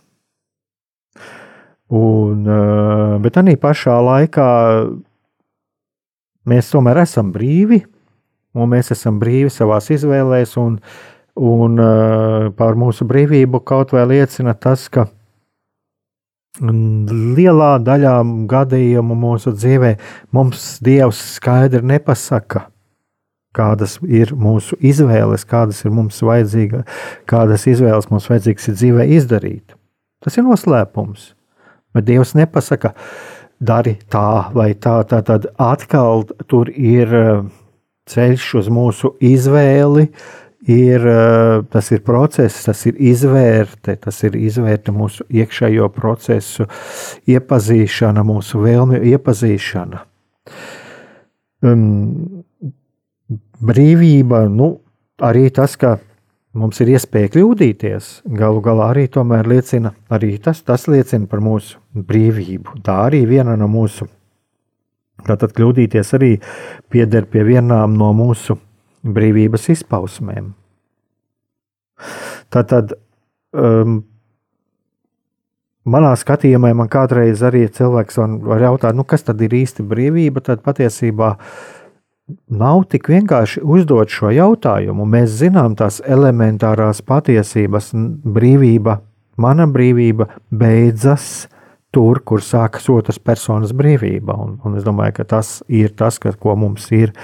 Un, 1.86 2.42
uh, 2.42 3.18
bet 3.22 3.38
arī 3.38 3.54
pašā 3.62 4.00
laikā 4.02 4.50
mēs 6.48 6.70
tomēr 6.72 7.02
esam 7.02 7.32
brīvi, 7.34 7.82
un 8.56 8.72
mēs 8.72 8.92
esam 8.94 9.20
brīvi 9.20 9.50
savā 9.52 9.80
izvēlēs, 9.80 10.56
un, 10.60 10.78
un 11.36 11.82
uh, 11.82 12.48
par 12.56 12.78
mūsu 12.78 13.06
brīvību 13.08 13.62
kaut 13.66 13.94
vai 13.96 14.06
liecina 14.14 14.54
tas, 14.54 14.88
ka 14.88 15.08
lielā 17.36 17.76
daļā 17.84 18.14
gadījumu 18.48 19.16
mūsu 19.18 19.52
dzīvē 19.52 19.96
mums 20.32 20.78
Dievs 20.80 21.18
skaidri 21.36 21.84
nepasaka. 21.84 22.70
Kādas 23.56 23.96
ir 24.04 24.34
mūsu 24.36 24.76
izvēles, 24.84 25.44
kādas 25.48 25.82
ir 25.84 25.92
mums 25.92 26.18
vajadzīga, 26.20 26.82
kādas 27.28 27.64
izvēles 27.68 28.10
mums 28.10 28.28
vajadzīgas 28.28 28.68
ir 28.68 28.76
dzīvē 28.76 29.06
izdarīt. 29.16 29.76
Tas 30.24 30.36
ir 30.36 30.44
noslēpums. 30.44 31.34
Bet 31.96 32.04
Dievs 32.04 32.34
nepasaka, 32.36 32.92
uh, 32.92 33.35
dari 33.60 33.96
tā 34.10 34.52
vai 34.54 34.72
tā. 34.74 35.00
Tad 35.08 35.48
atkal 35.58 36.26
tur 36.50 36.70
ir 36.70 37.14
eh, 37.14 37.44
ceļš 38.10 38.48
uz 38.60 38.72
mūsu 38.72 39.14
izvēli. 39.24 40.08
Ir, 40.66 41.04
eh, 41.06 41.60
tas 41.70 41.92
ir 41.94 42.02
process, 42.02 42.64
tas 42.66 42.80
ir 42.90 42.96
izvērte, 42.98 43.94
tas 44.02 44.18
ir 44.26 44.34
izvērte 44.34 44.90
mūsu 44.90 45.22
iekšējo 45.30 45.86
procesu, 45.94 46.66
iepazīšana, 47.30 48.24
mūsu 48.26 48.64
vēlmju 48.64 49.04
iepazīšana. 49.12 50.02
um, 51.62 52.42
brīvība, 53.62 54.46
nu, 54.52 54.72
arī 55.22 55.48
tas, 55.54 55.76
ka 55.80 55.96
mums 56.56 56.80
ir 56.80 56.92
iespēja 56.94 57.30
kļūdīties, 57.34 58.10
galu 58.38 58.62
galā 58.64 58.90
arī 58.94 59.06
liecina, 59.46 59.92
arī 60.10 60.36
tas, 60.42 60.62
tas 60.62 60.86
liecina 60.88 61.26
par 61.26 61.40
mūsu 61.40 61.78
brīvību. 61.94 62.80
Tā 62.84 63.06
arī 63.06 63.26
viena 63.26 63.56
no 63.56 63.68
mūsu, 63.68 64.08
tātad 65.26 65.52
kļūdīties 65.52 66.14
arī 66.14 66.36
pieder 66.90 67.26
pie 67.26 67.44
vienām 67.44 67.96
no 67.96 68.12
mūsu 68.12 68.58
brīvības 69.06 69.68
izpausmēm. 69.76 70.52
Tātad, 72.52 72.92
um, 73.56 74.02
manā 75.84 76.12
skatījumā, 76.18 76.74
man 76.76 76.90
kādreiz 76.92 77.42
arī 77.46 77.66
cilvēks 77.72 78.20
var 78.46 78.66
jautāt, 78.68 78.96
nu, 78.96 79.04
kas 79.04 79.26
tad 79.26 79.40
ir 79.42 79.54
īsti 79.56 79.86
brīvība, 79.86 80.42
tad 80.44 80.62
patiesībā 80.66 81.36
nav 82.50 82.84
tik 82.90 83.10
vienkārši 83.10 83.62
uzdot 83.62 84.10
šo 84.10 84.30
jautājumu. 84.34 85.06
Mēs 85.08 85.38
zinām 85.42 85.76
tās 85.78 86.00
elementārās 86.02 87.02
patiesības, 87.06 87.92
brīvība, 88.36 89.00
mana 89.38 89.68
brīvība 89.70 90.28
beidzas 90.50 91.46
tur, 91.94 92.20
kur 92.26 92.42
sākas 92.44 92.90
otras 92.92 93.18
personas 93.22 93.72
brīvība. 93.76 94.36
Un, 94.42 94.58
un 94.66 94.76
es 94.76 94.84
domāju, 94.86 95.20
ka 95.20 95.28
tas 95.36 95.60
ir 95.68 95.94
tas, 95.96 96.18
ka, 96.20 96.34
ko 96.34 96.56
mums 96.58 96.90
ir 96.92 97.14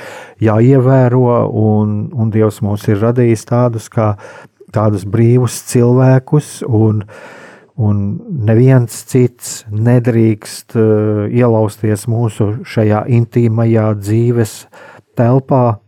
jāievēro, 0.43 1.27
un, 1.51 2.09
un 2.15 2.33
Dievs 2.33 2.63
mūs 2.65 2.89
ir 2.89 3.03
radījis 3.03 3.47
tādus, 3.51 3.91
kā, 3.93 4.15
tādus 4.75 5.07
brīvus 5.09 5.63
cilvēkus. 5.75 6.61
Un, 6.69 7.07
Un 7.83 8.03
neviens 8.45 8.93
cits 9.09 9.63
nedrīkst 9.73 10.75
uh, 10.77 11.23
ielausties 11.33 12.05
mūsu 12.05 12.51
šajā 12.69 12.99
intīmajā 13.17 13.87
dzīves 13.97 14.53
telpā, 15.19 15.83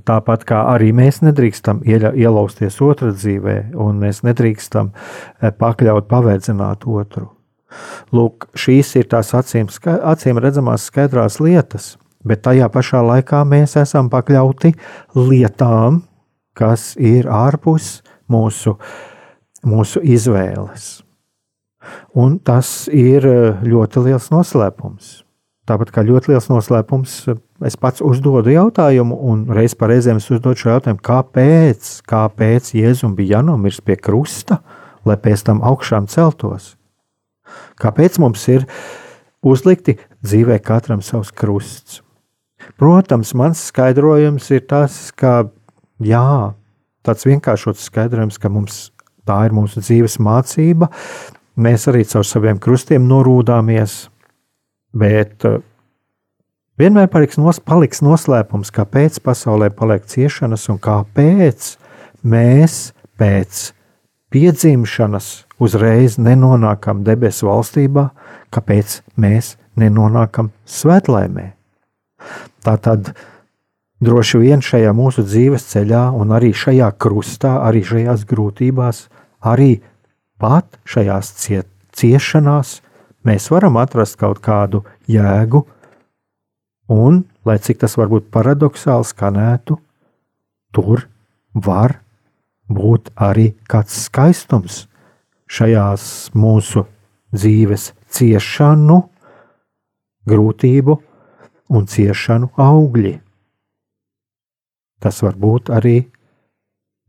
Tāpat 0.00 0.44
kā 0.48 0.62
arī 0.72 0.92
mēs 0.96 1.20
nedrīkstam 1.24 1.82
ielausties 1.84 2.78
otrā 2.84 3.10
dzīvē, 3.12 3.56
un 3.76 3.98
mēs 4.00 4.22
nedrīkstam 4.24 4.92
eh, 4.94 5.50
pakļaut, 5.52 6.08
paverdzināt 6.08 6.86
otru. 6.88 7.28
Lūk, 8.12 8.48
šīs 8.56 8.94
ir 9.00 9.08
tās 9.12 9.32
acīm, 9.36 9.68
acīm 9.68 10.40
redzamās 10.40 10.86
skaidrās 10.88 11.40
lietas, 11.40 11.96
bet 12.24 12.44
tajā 12.46 12.68
pašā 12.72 13.02
laikā 13.04 13.42
mēs 13.48 13.76
esam 13.80 14.10
pakļauti 14.12 14.74
lietām, 15.16 16.02
kas 16.56 16.92
ir 17.00 17.28
ārpus 17.32 18.02
mūsu, 18.32 18.76
mūsu 19.64 20.04
izvēles. 20.04 21.02
Un 22.14 22.38
tas 22.38 22.86
ir 22.92 23.26
ļoti 23.66 24.04
liels 24.06 24.30
noslēpums. 24.30 25.22
Tāpat 25.70 25.92
kā 25.94 26.02
ļoti 26.02 26.32
liels 26.32 26.48
noslēpums, 26.50 27.12
es 27.62 27.76
pats 27.78 28.02
uzdodu 28.02 28.50
jautājumu, 28.50 29.14
un 29.30 29.44
reiz 29.54 29.76
pa 29.78 29.86
reizēm 29.92 30.18
es 30.18 30.26
uzdodu 30.26 30.58
šo 30.58 30.72
jautājumu, 30.72 30.98
kāpēc, 31.06 31.90
kāpēc 32.10 32.72
Jēzum 32.74 33.14
bija 33.14 33.38
jānomirst 33.38 33.84
pie 33.86 33.94
krusta, 33.94 34.58
lai 35.06 35.14
pēc 35.22 35.44
tam 35.46 35.62
augšām 35.62 36.08
celtos? 36.10 36.72
Kāpēc 37.78 38.18
mums 38.22 38.42
ir 38.50 38.66
uzlikti 39.46 40.00
dzīvē 40.26 40.58
katram 40.66 41.02
savs 41.04 41.30
krusts? 41.30 42.00
Protams, 42.78 43.30
mans 43.38 43.62
skaidrojums 43.70 44.50
ir 44.54 44.66
tas, 44.66 45.12
ka 45.14 45.44
jā, 46.02 46.54
tāds 47.06 47.26
vienkāršots 47.26 47.86
skaidrojums, 47.86 48.38
ka 48.42 48.50
mums 48.50 48.88
tā 49.28 49.44
ir 49.46 49.54
mūsu 49.54 49.82
dzīves 49.82 50.18
mācība. 50.22 50.90
Mēs 51.54 51.86
arī 51.90 52.02
caur 52.08 52.26
saviem 52.26 52.58
krustiem 52.62 53.06
norūdāmies, 53.06 54.06
Bet 54.92 55.46
uh, 55.48 55.60
vienmēr 56.80 57.08
paliks, 57.12 57.38
nos, 57.40 57.60
paliks 57.60 58.02
noslēpums, 58.04 58.72
kāpēc 58.74 59.20
pasaulē 59.24 59.70
paliek 59.76 60.04
ciešanas 60.08 60.68
un 60.72 60.80
kāpēc 60.82 61.76
mēs 62.22 62.92
pēc 63.20 63.70
piedzimšanas 64.32 65.32
uzreiz 65.62 66.18
nenonākam 66.18 67.02
debesu 67.06 67.48
valstībā, 67.48 68.08
kāpēc 68.52 69.00
mēs 69.20 69.56
nenonākam 69.78 70.50
svētlaimē. 70.68 71.52
Tā 72.62 72.76
tad 72.82 73.12
droši 74.02 74.40
vien 74.42 74.62
šajā 74.64 74.92
mūsu 74.96 75.24
dzīves 75.26 75.66
ceļā, 75.72 76.08
un 76.18 76.34
arī 76.34 76.52
šajā 76.56 76.90
krustā, 77.00 77.58
arī 77.66 77.82
šajās 77.86 78.24
grūtībās, 78.28 79.06
arī 79.42 79.80
pat 80.42 80.78
šajās 80.88 81.32
ciešanās, 81.92 82.80
mēs 83.26 83.48
varam 83.52 83.78
atrast 83.80 84.18
kaut 84.20 84.40
kādu 84.44 84.82
jēgu, 85.10 85.64
un, 86.92 87.22
lai 87.46 87.58
cik 87.62 87.82
tas 87.82 87.96
varbūt 87.98 88.30
paradoxāli 88.34 89.08
skanētu, 89.08 89.78
tur 90.74 91.06
var 91.54 91.98
būt 92.72 93.12
arī 93.16 93.52
kāds 93.68 94.04
skaistums 94.06 94.86
šajās 95.52 96.32
mūsu 96.34 96.86
dzīves 97.34 97.90
ciešanu, 98.12 99.02
grūtību 100.28 100.96
un 101.72 101.86
ciešanu 101.88 102.52
augļi. 102.60 103.16
Tas 105.02 105.18
var 105.24 105.36
būt 105.36 105.72
arī 105.74 105.96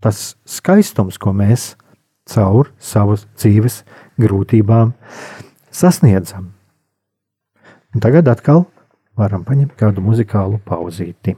tas 0.03 0.33
skaistums, 0.49 1.19
ko 1.21 1.31
mēs 1.35 1.73
caur 2.27 2.71
savu 2.81 3.19
dzīves 3.19 3.83
grūtībām 4.19 4.93
sasniedzam. 5.73 6.51
Un 7.93 8.01
tagad 8.01 8.29
atkal 8.29 8.65
varam 9.17 9.43
paņemt 9.45 9.75
kādu 9.77 10.01
muzikālu 10.05 10.61
pauzīti. 10.65 11.35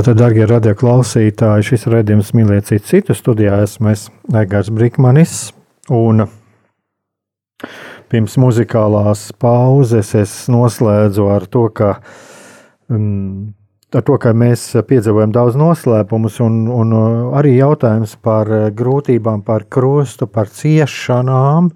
Tātad, 0.00 0.16
darbie 0.16 0.46
radioklausītāji, 0.48 1.64
šis 1.68 1.82
raidījums 1.92 2.30
mīlēt 2.32 2.70
citu 2.70 2.86
citu 2.88 3.12
studijā 3.12 3.58
esmu 3.66 3.90
es, 3.90 4.06
Egars 4.32 4.70
Brikmanis. 4.72 5.32
Un 5.92 6.22
pirms 8.08 8.38
muzikālās 8.40 9.26
pauzes 9.36 10.14
es 10.16 10.32
noslēdzu 10.48 11.26
ar 11.28 11.44
to, 11.52 11.66
ka, 11.76 11.90
um, 12.88 13.50
ar 13.92 14.06
to, 14.08 14.16
ka 14.24 14.32
mēs 14.32 14.62
piedzīvojam 14.88 15.34
daudz 15.36 15.60
noslēpumus 15.60 16.40
un, 16.46 16.56
un 16.72 16.96
arī 17.36 17.58
jautājums 17.58 18.16
par 18.24 18.48
grūtībām, 18.72 19.44
par 19.44 19.68
krustu, 19.68 20.30
par 20.32 20.48
ciešanām. 20.48 21.68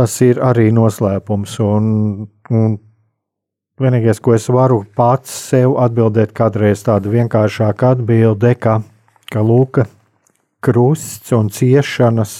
Tas 0.00 0.18
ir 0.26 0.42
arī 0.42 0.72
noslēpums. 0.74 1.60
Un, 1.62 2.26
un 2.50 2.74
Vienīgais, 3.74 4.20
ko 4.22 4.36
es 4.36 4.44
varu 4.54 4.84
pats 4.94 5.32
sev 5.48 5.72
atbildēt, 5.82 6.30
kādreiz 6.30 6.84
tāda 6.86 7.10
vienkāršāka 7.10 7.88
atbilde, 7.96 8.52
ka, 8.54 8.76
ka 9.26 9.42
lūka 9.42 9.88
krusts 10.62 11.34
un 11.34 11.50
ciešanas 11.50 12.36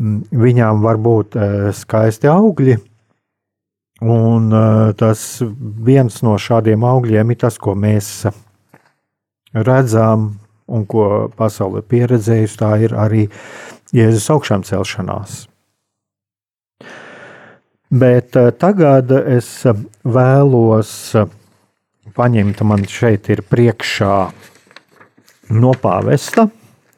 viņām 0.00 0.80
var 0.80 0.96
būt 0.96 1.36
e, 1.36 1.48
skaisti 1.76 2.30
augļi. 2.32 2.78
Un 4.00 4.48
e, 4.48 4.64
tas 4.96 5.26
viens 5.90 6.16
no 6.24 6.38
šādiem 6.40 6.88
augļiem 6.88 7.36
ir 7.36 7.40
tas, 7.44 7.60
ko 7.60 7.76
mēs 7.76 8.08
redzam 9.52 10.30
un 10.72 10.88
ko 10.88 11.28
pasaule 11.36 11.84
pieredzējusi, 11.84 12.60
tā 12.64 12.72
ir 12.88 12.96
arī 12.96 13.26
Jēzus 13.92 14.32
augšām 14.32 14.64
celšanās. 14.64 15.50
Bet 17.90 18.36
eh, 18.38 18.52
tagad 18.54 19.10
es 19.10 19.48
vēlos 20.06 20.90
eh, 21.18 21.30
paņemt, 22.14 22.60
man 22.62 22.84
šeit 22.86 23.26
ir 23.34 23.42
priekšā 23.42 24.16
no 25.58 25.72
pāvesta. 25.74 26.46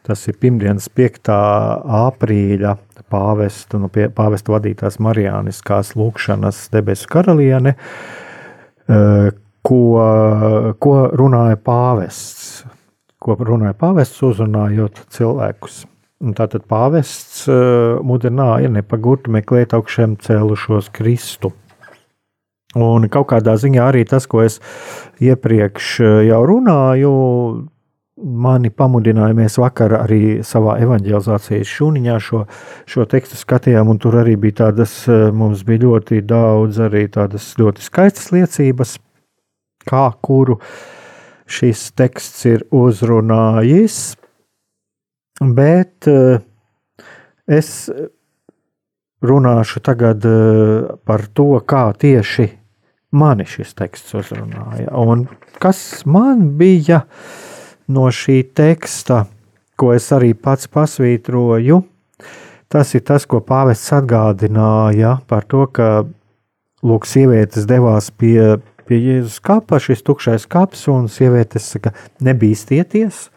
Tas 0.05 0.27
ir 0.29 0.37
pirmdienas 0.37 0.91
5. 0.93 1.31
aprīļa 1.97 2.75
pāvesta, 3.09 3.81
no 3.81 3.89
pāvesta 3.89 4.53
vadītās 4.53 4.99
Marijāniskās 5.01 5.95
lūkšanas 5.97 6.67
debesu 6.75 7.09
karaliene, 7.09 7.73
eh, 8.93 9.31
ko, 9.65 9.81
ko 10.77 10.95
runāja 11.17 11.57
pāvests. 11.57 12.67
Ko 13.23 13.39
runāja 13.41 13.79
pāvests, 13.79 14.21
uzrunājot 14.29 15.07
cilvēkus. 15.15 15.87
Tātad 16.23 16.69
pāvests 16.71 17.49
uh, 17.51 17.99
mudināja 18.07 18.69
nepagurt 18.71 19.27
meklēt 19.27 19.73
augšām 19.75 20.15
cēlušos 20.23 20.93
Kristu. 20.95 21.51
Un 22.79 23.09
kaut 23.11 23.27
kādā 23.33 23.57
ziņā 23.59 23.89
arī 23.91 24.05
tas, 24.07 24.29
ko 24.31 24.45
es 24.45 24.61
iepriekš 25.19 25.89
uh, 26.05 26.21
jau 26.29 26.39
runāju, 26.47 27.11
mani 28.23 28.71
pamudināja. 28.71 29.35
Mēs 29.35 29.59
vakar 29.59 29.97
arī 29.99 30.23
savā 30.47 30.79
evanģelizācijas 30.85 31.75
šūniņā 31.75 32.21
šo, 32.23 32.45
šo 32.87 33.09
tekstu 33.11 33.43
skatījām, 33.43 33.91
un 33.91 33.99
tur 33.99 34.21
arī 34.23 34.39
bija 34.39 34.61
tādas, 34.69 34.95
uh, 35.11 35.27
mums 35.35 35.67
bija 35.67 35.89
ļoti 35.89 36.23
daudz 36.23 36.79
arī 36.87 37.09
tādas 37.11 37.51
ļoti 37.59 37.83
skaistas 37.83 38.31
liecības, 38.31 38.95
kā 39.91 40.07
kuru 40.23 40.61
šis 41.51 41.89
teksts 41.99 42.47
ir 42.47 42.69
uzrunājis. 42.71 44.03
Bet 45.43 46.07
eh, 46.11 46.39
es 47.47 47.91
runāšu 49.23 49.83
tagad 49.83 50.25
eh, 50.27 50.91
par 51.07 51.27
to, 51.35 51.55
kā 51.67 51.89
tieši 51.99 52.49
mani 53.13 53.47
šis 53.49 53.75
teksts 53.79 54.15
uzrunāja. 54.19 54.91
Un 54.99 55.27
kas 55.63 56.05
man 56.09 56.53
bija 56.59 57.03
no 57.93 58.09
šī 58.09 58.43
teksta, 58.55 59.25
ko 59.77 59.93
es 59.97 60.09
arī 60.15 60.33
pats 60.39 60.69
pasvītroju, 60.71 61.83
tas 62.73 62.95
ir 62.97 63.05
tas, 63.05 63.27
ko 63.29 63.43
pāvests 63.45 63.93
atgādināja 63.93 65.19
par 65.29 65.45
to, 65.45 65.67
ka 65.69 66.05
lūk, 66.83 67.07
sievietes 67.07 67.67
devās 67.69 68.11
pie, 68.11 68.57
pie 68.89 68.99
Jēzus 68.99 69.43
kapa, 69.45 69.81
šis 69.83 70.05
tukšais 70.07 70.49
kaps, 70.51 70.87
un 70.93 71.11
sievietes 71.13 71.69
saka, 71.75 71.93
nebīsties, 72.25 73.29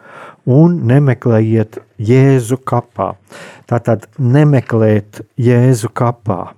un 0.46 0.78
nemeklējiet 0.86 1.80
Jēzu 1.98 2.58
kapā. 2.62 3.14
Tātad 3.66 4.06
nemeklēt 4.18 5.24
Jēzu 5.38 5.90
kapā. 5.90 6.54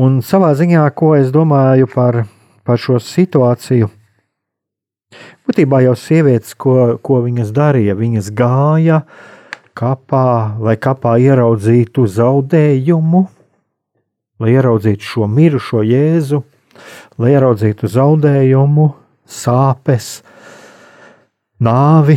Un 0.00 0.20
savā 0.24 0.52
ziņā, 0.56 0.84
ko 0.96 1.14
es 1.16 1.30
domāju 1.32 1.88
par, 1.92 2.24
par 2.64 2.80
šo 2.80 2.98
situāciju, 3.00 3.88
būtībā 5.48 5.80
jau 5.86 5.94
sievietes, 5.96 6.52
ko, 6.58 6.96
ko 7.00 7.22
viņas 7.24 7.54
darīja, 7.56 7.96
viņas 7.96 8.32
gāja 8.36 9.00
kapā, 9.76 10.56
lai 10.60 10.76
kapā 10.80 11.16
ieraudzītu 11.24 12.04
zaudējumu, 12.08 13.24
lai 14.40 14.52
ieraudzītu 14.52 15.08
šo 15.12 15.28
mirušo 15.32 15.84
Jēzu, 15.86 16.42
lai 17.20 17.32
ieraudzītu 17.32 17.88
zaudējumu, 17.88 18.90
sāpes, 19.24 20.20
nāvi, 21.62 22.16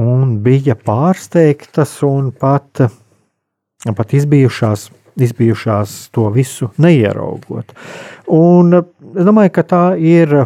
un 0.00 0.38
bija 0.44 0.76
pārsteigtas 0.78 1.96
un 2.06 2.30
pat, 2.32 2.84
pat 3.84 4.14
izbijušās, 4.16 4.88
izbijušās 5.20 5.96
to 6.14 6.28
visu 6.34 6.70
neieraugot. 6.78 7.74
Un 8.32 8.80
es 8.80 9.26
domāju, 9.26 9.54
ka 9.54 9.66
tā 9.74 9.86
ir. 10.00 10.44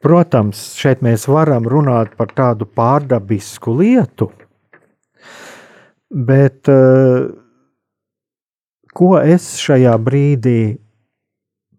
Protams, 0.00 0.56
šeit 0.80 1.02
mēs 1.04 1.26
varam 1.28 1.66
runāt 1.68 2.14
par 2.16 2.30
tādu 2.32 2.64
pārdabisku 2.64 3.74
lietu, 3.76 4.30
bet 6.08 6.70
ko 8.96 9.10
es 9.20 9.50
šajā 9.60 9.92
brīdī 10.00 10.78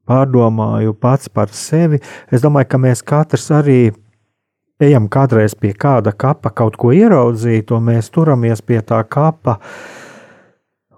pārdomāju 0.06 0.94
pats 1.02 1.34
par 1.34 1.50
sevi, 1.50 1.98
es 2.30 2.46
domāju, 2.46 2.70
ka 2.70 2.82
mēs 2.86 3.02
katrs 3.02 3.50
arī 3.58 3.80
ejam 4.82 5.08
kādreiz 5.12 5.56
pie 5.58 5.74
kāda 5.78 6.14
kapa 6.18 6.52
kaut 6.56 6.78
ko 6.82 6.92
ieraudzīt, 6.96 7.72
un 7.76 7.88
mēs 7.92 8.10
turamies 8.14 8.64
pie 8.66 8.82
tā 8.86 9.02
kapa. 9.08 9.60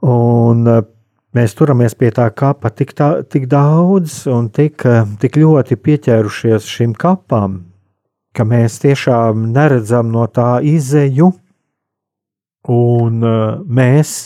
Un 0.03 0.67
eh, 0.67 0.81
mēs 1.35 1.55
turamies 1.57 1.95
pie 1.99 2.11
tā 2.15 2.29
kapa 2.35 2.71
tik, 2.71 2.95
tā, 2.97 3.09
tik 3.23 3.47
daudz 3.51 4.23
un 4.31 4.49
tik, 4.53 4.85
eh, 4.87 5.03
tik 5.19 5.39
ļoti 5.39 5.79
pieķērušies 5.79 6.67
šim 6.67 6.95
kapam, 6.99 7.61
ka 8.35 8.47
mēs 8.47 8.79
tiešām 8.83 9.51
neredzam 9.53 10.11
no 10.11 10.25
tā 10.27 10.57
izēju, 10.63 11.31
un 12.73 13.29
eh, 13.29 13.45
mēs 13.63 14.17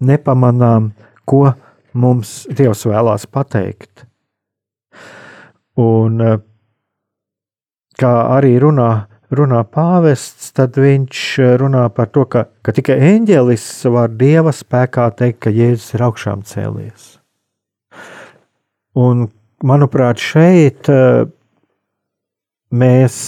nepamanām, 0.00 0.92
ko 1.28 1.50
mums 1.94 2.44
Dievs 2.50 2.86
vēlās 2.86 3.26
pateikt. 3.30 4.06
Un 5.80 6.18
kā 8.00 8.12
arī 8.36 8.54
runā, 8.62 8.90
runā 9.34 9.60
pāvests, 9.68 10.50
tad 10.56 10.78
viņš 10.80 11.24
runā 11.60 11.84
par 11.94 12.10
to, 12.14 12.24
ka, 12.30 12.46
ka 12.64 12.74
tikai 12.76 12.98
eņģelis 13.12 13.66
var 13.94 14.12
dieva 14.16 14.54
spēkā 14.54 15.10
teikt, 15.18 15.42
ka 15.44 15.52
Jēzus 15.54 15.94
ir 15.96 16.06
augšām 16.08 16.44
cēlies. 16.48 17.14
Un, 18.98 19.28
manuprāt, 19.62 20.18
šeit 20.18 20.88
eh, 20.90 21.28
mēs 22.74 23.20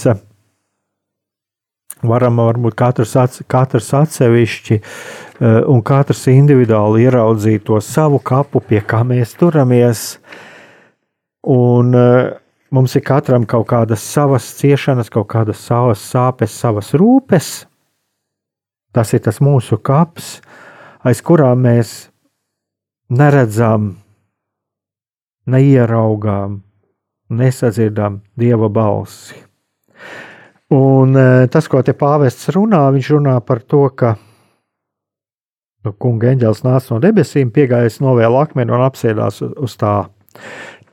varam 2.03 2.41
varbūt 2.43 2.75
katrs, 2.75 3.15
katrs 3.47 3.91
atsevišķi 3.95 4.79
eh, 4.79 5.61
un 5.71 5.83
katrs 5.85 6.25
individuāli 6.33 7.07
ieraudzīt 7.07 7.63
to 7.69 7.79
savu 7.81 8.19
kapu, 8.19 8.59
pie 8.59 8.83
kā 8.83 9.05
mēs 9.07 9.37
turamies. 9.39 10.03
Un 11.43 11.89
uh, 11.91 12.29
Mums 12.73 12.95
ir 12.97 13.03
katram 13.05 13.43
kaut 13.45 13.67
kādas 13.69 14.01
savas 14.01 14.47
ciešanas, 14.57 15.11
kaut 15.13 15.27
kādas 15.29 15.59
savas 15.61 16.01
sāpes, 16.01 16.55
savas 16.57 16.89
rūpes. 16.97 17.67
Tas 18.93 19.13
ir 19.13 19.21
tas 19.25 19.37
mūsu 19.45 19.77
kaps, 19.77 20.39
aiz 21.05 21.21
kurām 21.21 21.61
mēs 21.67 21.91
neredzam, 23.13 23.91
neieraugām, 25.45 26.63
nesadzirdam 27.29 28.21
dieva 28.41 28.69
balsi. 28.73 29.37
Un 30.73 31.13
e, 31.13 31.47
tas, 31.53 31.69
ko 31.69 31.83
te 31.85 31.93
pāvests 31.93 32.49
runā, 32.55 32.87
viņš 32.95 33.13
runā 33.13 33.37
par 33.45 33.61
to, 33.69 33.85
ka 33.93 34.15
nu, 35.85 35.93
kunga 35.93 36.33
eņģēlis 36.33 36.65
nāca 36.65 36.95
no 36.95 37.01
debesīm, 37.03 37.53
piegājis 37.53 38.01
novēlu 38.01 38.41
akmeni 38.41 38.73
un 38.73 38.85
apsēdās 38.89 39.43
uz 39.45 39.77
tā 39.77 39.99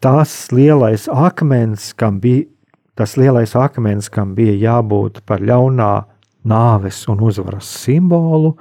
tas 0.00 0.52
lielais 0.52 1.08
akmens, 1.08 1.92
kam 1.94 2.20
bija, 2.20 2.46
tas 2.96 3.16
lielais 3.20 3.54
akmens, 3.56 4.08
kam 4.12 4.34
bija 4.34 4.56
jābūt 4.56 5.22
par 5.28 5.44
ļaunā 5.44 5.92
nāves 6.48 7.02
un 7.12 7.20
uzvaras 7.24 7.68
simbolu, 7.84 8.54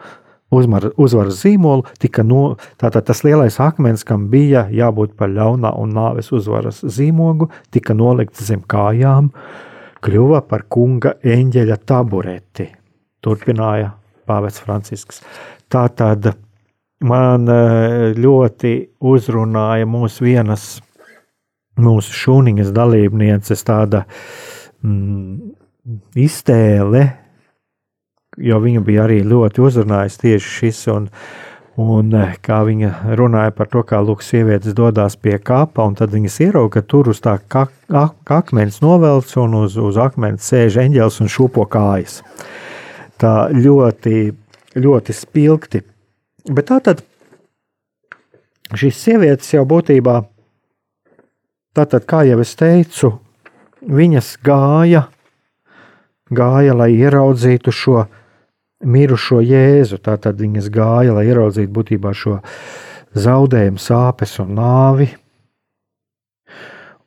uzmar, 0.51 0.89
uzvaras 0.97 1.39
zīmolu, 1.43 1.85
tika 2.01 2.23
no, 2.25 2.57
tātad 2.81 3.07
tas 3.07 3.23
lielais 3.23 3.59
akmens, 3.63 4.03
kam 4.03 4.27
bija 4.31 4.65
jābūt 4.73 5.15
par 5.19 5.31
ļaunā 5.31 5.71
un 5.79 5.95
nāves 5.95 6.31
uzvaras 6.35 6.81
zīmogu, 6.83 7.49
tika 7.71 7.95
nolikts 7.95 8.43
zem 8.49 8.65
kājām, 8.67 9.31
kļuva 10.03 10.43
par 10.47 10.65
kunga 10.71 11.15
eņģeļa 11.23 11.79
tabureti. 11.87 12.69
Turpināja 13.23 13.93
Pāvests 14.29 14.63
Francisks. 14.63 15.23
Tātad 15.71 16.31
man 17.05 17.49
eh, 17.51 18.13
ļoti 18.15 18.73
uzrunāja 18.99 19.87
mūsu 19.89 20.27
vienas, 20.27 20.77
mūsu 21.81 22.15
šūniņas 22.15 22.71
dalībnieces 22.75 23.65
tāda 23.67 24.05
mm, 24.83 25.53
iztēle, 26.19 27.05
jo 28.39 28.59
viņu 28.63 28.83
bija 28.85 29.05
arī 29.07 29.21
ļoti 29.27 29.63
uzrunājis 29.67 30.19
tieši 30.23 30.57
šis. 30.59 30.83
Un, 30.95 31.07
Un 31.79 32.11
eh, 32.17 32.33
kā 32.43 32.57
viņa 32.67 33.15
runāja 33.15 33.53
par 33.55 33.69
to, 33.71 33.85
kā 33.87 34.01
lūk, 34.03 34.23
sievietes 34.25 34.75
dodas 34.75 35.15
pie 35.15 35.37
kapa, 35.39 35.85
un 35.87 35.93
tad 35.95 36.11
viņas 36.11 36.39
ierauga, 36.43 36.81
ka 36.81 36.89
tur 36.91 37.07
uz 37.13 37.21
tā 37.23 37.37
ka, 37.39 37.69
ak, 37.87 38.33
akmens 38.35 38.81
novelts, 38.83 39.37
un 39.39 39.55
uz, 39.61 39.77
uz 39.79 39.99
akmens 40.01 40.43
sēž 40.49 40.81
eņģēlis 40.83 41.21
un 41.23 41.31
šūpo 41.31 41.63
kājas. 41.71 42.19
Tā 43.19 43.33
ļoti, 43.55 44.15
ļoti 44.75 45.15
spilgti. 45.15 45.83
Bet 46.51 46.67
tā 46.67 46.81
tad 46.83 47.05
šīs 48.75 48.99
sievietes 48.99 49.53
jau 49.53 49.63
būtībā, 49.69 50.17
tātad, 51.77 52.05
kā 52.09 52.23
jau 52.27 52.39
es 52.43 52.55
teicu, 52.59 53.13
viņas 53.85 54.35
gāja, 54.45 55.07
gāja, 56.29 56.75
lai 56.77 56.91
ieraudzītu 56.95 57.73
šo 57.73 58.03
mirušo 58.85 59.41
Jēzu. 59.43 59.99
Tātad 60.03 60.39
viņas 60.39 60.69
gāja, 60.73 61.15
lai 61.15 61.27
ieraudzītu 61.29 61.73
būtībā 61.75 62.13
šo 62.15 62.39
zaudējumu, 63.17 63.81
sāpes 63.81 64.37
un 64.43 64.53
nāvi. 64.59 65.09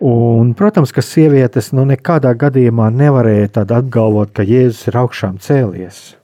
Un, 0.03 0.51
protams, 0.59 0.91
ka 0.91 1.05
sievietes 1.05 1.71
nu, 1.77 1.85
nekādā 1.87 2.33
gadījumā 2.35 2.89
nevarēja 2.91 3.63
apgalvot, 3.63 4.33
ka 4.35 4.43
Jēzus 4.43 4.89
ir 4.91 4.99
augšām 4.99 5.39
cēlies. 5.39 6.17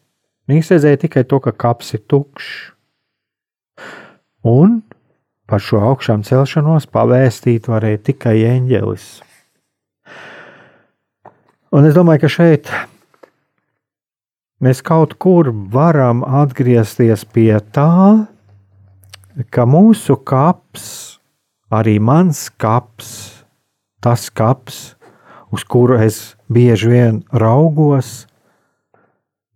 Viņas 0.51 0.73
redzēja 0.75 1.03
tikai 1.05 1.23
to, 1.29 1.39
ka 1.45 1.53
kaps 1.53 1.95
ir 1.95 2.03
tukšs. 2.11 2.73
Un 4.49 4.81
par 5.49 5.63
šo 5.65 5.81
augšām 5.91 6.23
celšanos 6.29 6.87
pavēstīt 6.93 7.69
varēja 7.71 8.03
tikai 8.11 8.37
eņģelis. 8.51 9.09
Un 11.73 11.89
es 11.89 11.97
domāju, 11.97 12.25
ka 12.25 12.33
šeit 12.33 12.71
mēs 14.65 14.83
kaut 14.85 15.17
kur 15.21 15.51
varam 15.73 16.23
atgriezties 16.25 17.25
pie 17.33 17.53
tā, 17.73 18.27
ka 19.55 19.67
mūsu 19.69 20.17
kaps, 20.29 20.87
arī 21.73 21.99
mans 22.01 22.49
kaps, 22.61 23.11
tas 24.05 24.29
kaps, 24.31 24.97
uz 25.53 25.65
kuru 25.65 26.01
es 26.03 26.35
bieži 26.53 26.93
vien 26.93 27.23
raugos, 27.33 28.27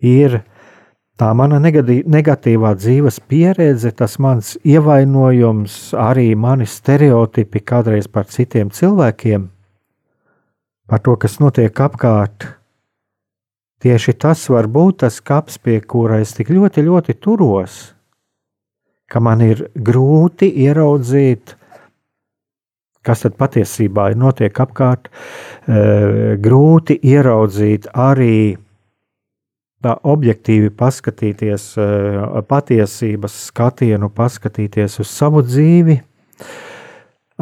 ir 0.00 0.42
tā 1.22 1.28
mana 1.38 1.60
negatīvā 1.62 2.72
dzīves 2.74 3.20
pieredze, 3.30 3.92
tas 3.94 4.16
mans 4.18 4.56
ievainojums, 4.66 5.92
arī 5.94 6.32
mani 6.34 6.66
stereotipi 6.66 7.62
kādreiz 7.62 8.08
par 8.10 8.26
citiem 8.32 8.72
cilvēkiem, 8.74 9.44
par 10.90 11.02
to, 11.04 11.14
kas 11.22 11.38
notiek 11.38 11.78
apkārt. 11.86 12.48
Tieši 13.82 14.16
tas 14.18 14.42
var 14.50 14.66
būt 14.70 15.02
tas 15.04 15.20
kaps, 15.22 15.60
pie 15.62 15.78
kura 15.86 16.18
es 16.22 16.34
tik 16.34 16.50
ļoti, 16.54 16.82
ļoti 16.86 17.16
turos, 17.22 17.78
ka 19.06 19.22
man 19.22 19.42
ir 19.46 19.68
grūti 19.74 20.48
ieraudzīt, 20.64 21.54
kas 23.06 23.22
tad 23.26 23.38
patiesībā 23.38 24.10
ir 24.10 24.18
notiek 24.18 24.58
apkārt, 24.64 25.10
grūti 26.42 26.98
ieraudzīt 27.14 27.90
arī 27.94 28.58
tā 29.82 29.96
objektīvi 30.08 30.70
paskatīties, 30.78 31.72
e, 31.80 31.86
patiesības 32.48 33.36
skatienu, 33.48 34.10
paskatīties 34.14 35.00
uz 35.02 35.10
savu 35.10 35.42
dzīvi, 35.46 35.98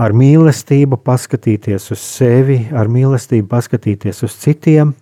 ar 0.00 0.14
mīlestību 0.16 1.00
paskatīties 1.04 1.90
uz 1.92 2.02
sevi, 2.02 2.62
ar 2.72 2.88
mīlestību 2.92 3.48
paskatīties 3.50 4.22
uz 4.26 4.36
citiem. 4.40 4.94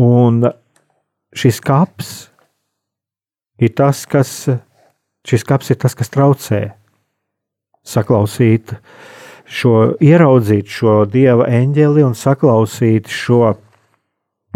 Un 0.00 0.46
šis 1.36 1.60
kaps 1.60 2.12
ir 3.60 3.74
tas, 3.76 4.06
kas, 4.08 4.32
šis 5.28 5.44
kaps 5.44 5.74
ir 5.74 5.80
tas, 5.82 5.96
kas 5.98 6.12
traucē 6.12 6.62
saklausīt 7.84 8.72
šo, 9.44 9.74
ieraudzīt 10.00 10.70
šo 10.70 11.02
dieva 11.10 11.48
eņģeli 11.50 12.06
un 12.06 12.16
saklausīt 12.16 13.10
šo 13.12 13.56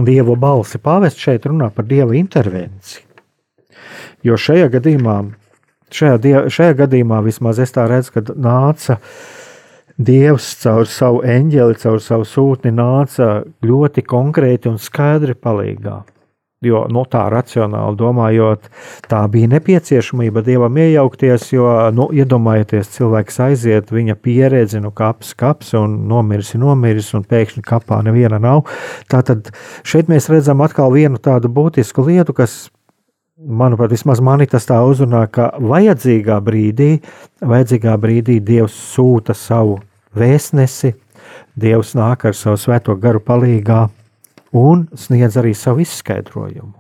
dievu 0.05 0.37
balsi. 0.37 0.81
Pāvests 0.83 1.23
šeit 1.23 1.49
runā 1.49 1.71
par 1.75 1.87
dieva 1.89 2.17
intervenciju. 2.19 3.05
Jo 4.27 4.37
šajā 4.41 4.69
gadījumā, 4.75 5.17
šajā, 5.95 6.21
die, 6.23 6.37
šajā 6.53 6.77
gadījumā 6.83 7.23
vismaz 7.25 7.61
es 7.63 7.75
tā 7.75 7.87
redzu, 7.91 8.17
ka 8.17 8.25
nāca 8.35 9.01
Dievs 9.97 10.51
caur 10.61 10.85
savu 10.85 11.23
eņģeli, 11.25 11.79
caur 11.81 12.03
savu 12.05 12.27
sūtni 12.29 12.69
nāca 12.77 13.47
ļoti 13.65 14.03
konkrēti 14.05 14.69
un 14.69 14.77
skaidri 14.77 15.33
palīdzīgā. 15.33 15.95
Jo 16.65 16.87
no 16.89 17.03
nu, 17.03 17.05
tā 17.05 17.27
racionāli 17.29 17.99
domājot, 18.01 18.71
tā 19.11 19.19
bija 19.29 19.51
nepieciešamība 19.53 20.41
dievam 20.47 20.79
iejaukties, 20.81 21.51
jo, 21.53 21.67
nu, 21.93 22.07
iedomājieties, 22.17 22.89
cilvēks 22.95 23.37
aiziet, 23.45 23.93
viņa 23.93 24.17
pieredzi, 24.25 24.81
nu, 24.81 24.89
kaps, 24.97 25.35
kaps, 25.37 25.75
un 25.77 25.99
nomiris, 26.09 26.55
nomiris, 26.57 27.11
un 27.19 27.27
pēkšņi 27.29 27.61
kapā 27.67 27.99
neviena 28.07 28.41
nav. 28.41 28.65
Tātad 29.13 29.51
šeit 29.85 30.09
mēs 30.09 30.31
redzam 30.33 30.65
atkal 30.65 30.97
vienu 30.97 31.21
tādu 31.21 31.53
būtisku 31.53 32.07
lietu, 32.09 32.33
kas 32.41 32.57
manuprāt, 33.37 33.93
vismaz 33.93 34.25
mani 34.25 34.49
tas 34.49 34.65
tā 34.65 34.81
uzrunā, 34.81 35.27
ka 35.29 35.51
vajadzīgā 35.61 36.41
brīdī, 36.41 36.91
vajadzīgā 37.45 37.99
brīdī 38.01 38.39
Dievs 38.41 38.81
sūta 38.95 39.37
savu 39.37 39.77
vēstnesi, 40.17 40.95
Dievs 41.57 41.93
nāk 42.01 42.25
ar 42.29 42.37
savu 42.37 42.57
svēto 42.61 42.97
garu 43.01 43.21
palīgā 43.21 43.87
un 44.57 44.87
sniedz 44.97 45.39
arī 45.41 45.55
savu 45.55 45.85
izskaidrojumu. 45.85 46.75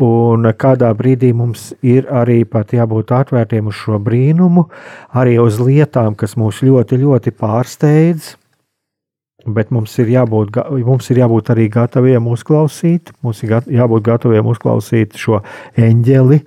Un 0.00 0.46
kādā 0.56 0.90
brīdī 0.96 1.32
mums 1.34 1.70
ir 1.82 2.06
arī 2.06 2.42
jābūt 2.44 3.12
atvērtiem 3.12 3.70
uz 3.70 3.78
šo 3.80 3.98
brīnumu, 3.98 4.68
arī 5.12 5.38
uz 5.42 5.58
lietām, 5.60 6.14
kas 6.14 6.36
mūs 6.38 6.62
ļoti, 6.62 7.00
ļoti 7.00 7.34
pārsteidz, 7.34 8.36
Bet 9.48 9.70
mums 9.72 9.94
ir, 10.00 10.10
jābūt, 10.12 10.58
mums 10.84 11.08
ir 11.12 11.22
jābūt 11.22 11.50
arī 11.54 11.68
gataviem 11.72 12.26
uzklausīt, 12.28 13.14
mums 13.24 13.40
ir 13.44 13.56
jābūt 13.72 14.04
gataviem 14.04 14.50
uzklausīt 14.52 15.16
šo 15.16 15.40
eņģeli. 15.80 16.42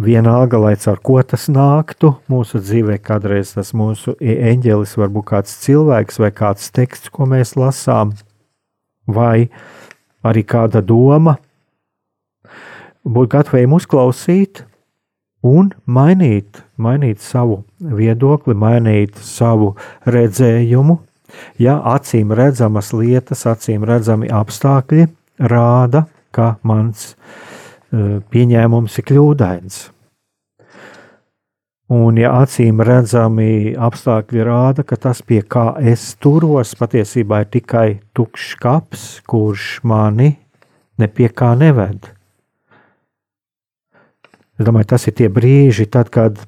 Vienalga, 0.00 0.56
lai 0.56 0.72
caur 0.80 1.02
ko 1.04 1.18
tas 1.20 1.44
nāktu, 1.52 2.14
mūsu 2.32 2.62
dzīvē 2.62 2.96
kādreiz 3.04 3.52
tas 3.52 3.74
mūsu 3.76 4.14
eņģelis 4.24 4.96
var 4.96 5.12
būt 5.12 5.28
kāds 5.34 5.58
cilvēks 5.66 6.22
vai 6.22 6.30
kāds 6.32 6.72
teksts, 6.72 7.12
ko 7.12 7.28
mēs 7.28 7.52
lasām, 7.60 8.14
vai 9.06 9.48
arī 10.26 10.44
kāda 10.44 10.82
doma. 10.84 11.36
Būt 13.04 13.30
gataviem 13.32 13.72
uzklausīt 13.72 14.64
un 15.46 15.70
mainīt, 15.86 16.60
mainīt 16.76 17.22
savu 17.24 17.62
viedokli, 17.80 18.54
mainīt 18.54 19.16
savu 19.24 19.72
redzējumu, 20.04 20.98
Ja 21.60 21.78
acīm 21.94 22.32
redzamas 22.36 22.92
lietas, 22.96 23.44
acīm 23.48 23.84
redzami 23.88 24.30
apstākļi 24.32 25.06
rāda, 25.50 26.04
ka 26.34 26.54
mans 26.66 27.10
e, 27.10 28.20
pieņēmums 28.32 28.98
ir 29.00 29.06
kļūdains. 29.10 29.80
Un, 31.90 32.20
ja 32.22 32.30
acīm 32.38 32.78
redzami 32.86 33.72
apstākļi 33.74 34.44
rāda, 34.46 34.84
ka 34.86 34.94
tas, 34.94 35.24
pie 35.26 35.40
kā 35.42 35.72
es 35.82 36.12
turos, 36.22 36.76
patiesībā 36.78 37.40
ir 37.42 37.48
tikai 37.50 37.88
tukšs 38.14 38.52
kaps, 38.62 39.06
kurš 39.26 39.80
mani 39.82 40.36
nepie 41.02 41.26
kā 41.34 41.56
neved. 41.58 42.06
Es 44.60 44.68
domāju, 44.68 44.90
tas 44.92 45.08
ir 45.10 45.16
tie 45.18 45.26
brīži, 45.32 45.88
tad, 45.90 46.12
kad 46.14 46.38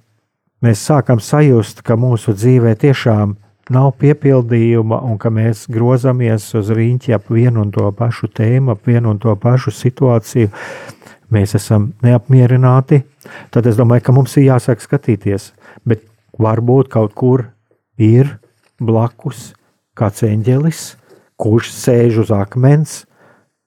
mēs 0.62 0.84
sākam 0.86 1.18
sajust, 1.18 1.82
ka 1.82 1.98
mūsu 1.98 2.36
dzīvē 2.38 2.76
tiešām 2.78 3.34
nav 3.72 3.92
piepildījuma 3.98 5.00
un 5.08 5.18
ka 5.18 5.32
mēs 5.34 5.64
grozamies 5.72 6.50
uz 6.58 6.70
rīņķi 6.70 7.16
ap 7.16 7.30
vienu 7.34 7.64
un 7.64 7.74
to 7.74 7.90
pašu 7.98 8.30
tēmu, 8.30 8.76
ap 8.76 8.86
vienu 8.86 9.14
un 9.14 9.18
to 9.22 9.34
pašu 9.34 9.74
situāciju, 9.74 10.52
mēs 11.32 11.56
esam 11.58 11.90
neapmierināti, 12.04 13.02
tad 13.54 13.66
es 13.70 13.78
domāju, 13.78 14.04
ka 14.06 14.14
mums 14.16 14.36
ir 14.36 14.50
jāsāk 14.50 14.82
skatīties. 14.84 15.50
Bet 15.88 16.04
varbūt 16.38 16.90
kaut 16.92 17.14
kur 17.18 17.46
ir 18.00 18.36
blakus 18.80 19.52
kāds 19.98 20.24
eņģelis, 20.26 20.84
kurš 21.40 21.72
sēž 21.74 22.22
uz 22.24 22.32
akmens, 22.34 23.02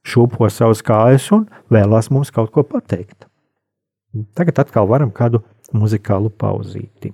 šūpo 0.05 0.49
savus 0.53 0.83
kājas 0.85 1.27
un 1.35 1.47
vēlās 1.73 2.11
mums 2.13 2.31
kaut 2.33 2.53
ko 2.53 2.63
pateikt. 2.67 3.25
Tagad 4.37 4.63
atkal 4.63 4.87
varam 4.87 5.11
kādu 5.11 5.41
muzikālu 5.75 6.31
pauzīti. 6.31 7.11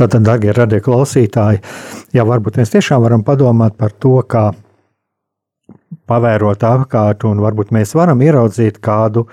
Tātad, 0.00 0.22
darbie 0.24 0.48
radio 0.56 0.78
klausītāji, 0.80 1.58
jā, 2.16 2.22
varbūt 2.24 2.56
mēs 2.56 2.70
tiešām 2.72 3.02
varam 3.04 3.20
padomāt 3.20 3.74
par 3.76 3.92
to, 3.92 4.14
kā 4.24 4.46
pavērot 6.08 6.62
apkārt, 6.64 7.26
un 7.28 7.42
varbūt 7.44 7.68
mēs 7.76 7.92
varam 7.98 8.22
ieraudzīt 8.24 8.78
kādu 8.80 9.26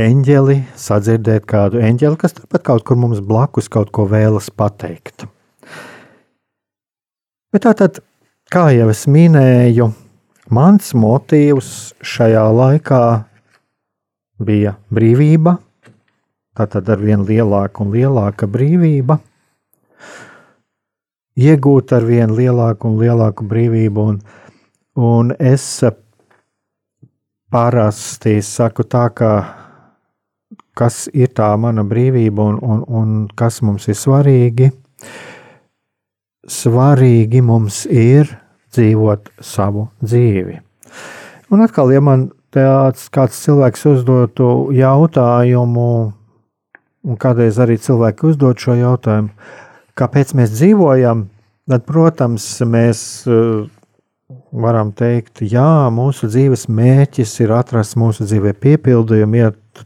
eņģeli, 0.00 0.56
sadzirdēt 0.80 1.44
kādu 1.50 1.82
eņģeli, 1.84 2.16
kas 2.22 2.32
turpat 2.38 2.64
kaut 2.64 2.86
kur 2.88 2.96
mums 3.02 3.20
blakus 3.20 3.68
kaut 3.68 3.92
ko 3.92 4.06
vēlas 4.08 4.48
pateikt. 4.48 5.26
Bet 7.52 7.66
tātad, 7.68 8.00
kā 8.48 8.70
jau 8.72 8.88
es 8.94 9.04
minēju, 9.04 9.90
mans 10.48 10.88
motīvs 10.96 11.68
šajā 12.00 12.48
laikā 12.62 13.02
bija 14.40 14.78
brīvība, 14.88 15.58
tātad 16.56 16.88
ar 16.96 17.04
vien 17.04 17.28
lielāku 17.28 17.84
un 17.84 17.92
lielāka 17.98 18.48
brīvība– 18.48 19.20
iegūt 21.34 21.92
ar 21.96 22.06
vien 22.06 22.32
lielāku 22.34 22.90
un 22.90 22.98
lielāku 23.00 23.46
brīvību. 23.50 24.06
Un, 24.12 24.20
un 24.94 25.34
es 25.38 25.66
parasti 27.54 28.40
saku 28.42 28.86
tā, 28.90 29.08
ka 29.14 29.30
kas 30.74 31.06
ir 31.14 31.30
tā 31.34 31.52
mana 31.60 31.84
brīvība 31.86 32.48
un, 32.50 32.58
un, 32.62 32.82
un 32.86 33.12
kas 33.38 33.60
mums 33.62 33.86
ir 33.88 33.98
svarīgi. 33.98 34.70
Svarīgi 36.50 37.40
mums 37.42 37.84
ir 37.86 38.28
dzīvot 38.74 39.30
savu 39.40 39.88
dzīvi. 40.02 40.58
Un 41.54 41.62
atkal, 41.64 41.92
ja 41.94 42.02
man 42.02 42.28
tāds 42.54 43.06
kāds 43.14 43.38
cilvēks 43.44 43.86
uzdotu 43.92 44.48
jautājumu, 44.74 45.88
un 47.04 47.20
kādreiz 47.20 47.60
arī 47.62 47.78
cilvēki 47.80 48.28
uzdod 48.32 48.60
šo 48.60 48.76
jautājumu, 48.78 49.30
kāpēc 49.98 50.34
mēs 50.38 50.54
dzīvojam, 50.56 51.28
tad, 51.70 51.84
protams, 51.88 52.46
mēs 52.68 53.00
eh, 53.30 53.66
varam 54.64 54.92
teikt, 54.96 55.44
jā, 55.46 55.90
mūsu 55.94 56.30
dzīves 56.30 56.68
mērķis 56.72 57.36
ir 57.44 57.54
atrast 57.54 57.98
mūsu 58.00 58.26
dzīvē 58.28 58.54
piepildījumu, 58.62 59.42
iet, 59.42 59.84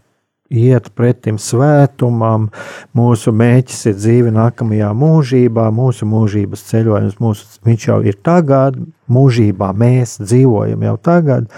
iet 0.49 0.89
pretim 0.97 1.37
svētumam, 1.43 2.49
mūsu 2.97 3.35
mērķis 3.37 3.91
ir 3.91 3.99
dzīve 3.99 4.33
nākamajā 4.37 4.95
mūžībā, 4.97 5.69
mūsu 5.75 6.09
mūžības 6.09 6.65
ceļojums, 6.71 7.21
mūsu, 7.21 7.61
viņš 7.69 7.87
jau 7.91 8.01
ir 8.09 8.19
tagad, 8.25 8.81
mūžībā 9.13 9.75
mēs 9.77 10.19
dzīvojam 10.25 10.89
jau 10.89 10.97
tagad. 11.05 11.53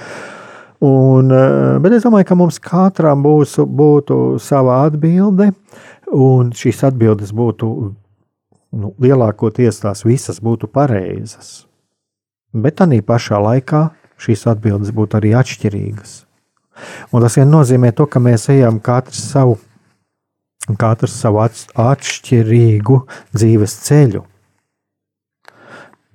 Un, 0.81 1.31
eh, 1.31 1.79
bet 1.85 1.93
es 1.93 2.07
domāju, 2.07 2.27
ka 2.27 2.35
mums 2.41 2.59
katram 2.59 3.23
būs, 3.23 3.59
būtu 3.61 4.41
sava 4.41 4.87
atbilde, 4.89 5.53
un 6.11 6.55
šīs 6.57 6.81
atbildes 6.89 7.35
būtu 7.37 7.93
nu, 8.73 8.93
lielākoties 9.01 9.83
tās 9.83 10.05
visas 10.07 10.41
būtu 10.43 10.71
pareizas. 10.71 11.67
Bet 12.53 12.81
tā 12.81 12.87
pašā 13.07 13.39
laikā 13.39 13.91
šīs 14.21 14.47
atbildes 14.51 14.93
būtu 14.95 15.19
arī 15.21 15.35
atšķirīgas. 15.39 16.25
Un 17.13 17.23
tas 17.23 17.37
vien 17.37 17.51
nozīmē 17.51 17.93
to, 17.97 18.07
ka 18.07 18.21
mēs 18.23 18.49
ejam 18.53 18.81
katrs 18.81 19.21
savu, 19.33 19.59
katrs 20.81 21.15
savu 21.21 21.43
atšķirīgu 21.45 23.01
dzīves 23.37 23.77
ceļu. 23.87 24.25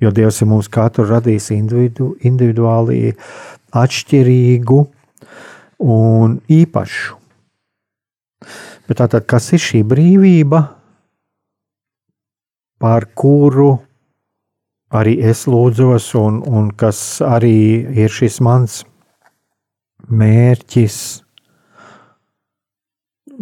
Jo 0.04 0.12
Dievs 0.12 0.42
ir 0.44 0.50
mums 0.52 0.68
katru 0.68 1.06
radījis 1.08 1.54
individu, 1.56 2.16
individuāli 2.28 3.14
atšķirīgu 3.72 4.80
un 5.80 6.40
īpašu. 6.52 7.22
Bet 8.86 9.00
tātad, 9.00 9.24
kas 9.26 9.48
ir 9.56 9.64
šī 9.64 9.82
brīvība? 9.88 10.62
Par 12.80 13.08
kuru 13.16 13.78
arī 14.96 15.18
es 15.28 15.46
lūdzos, 15.50 16.12
un, 16.20 16.42
un 16.46 16.72
kas 16.78 17.20
arī 17.26 17.58
ir 17.98 18.12
šis 18.12 18.40
mans 18.46 18.84
mērķis. 20.08 20.98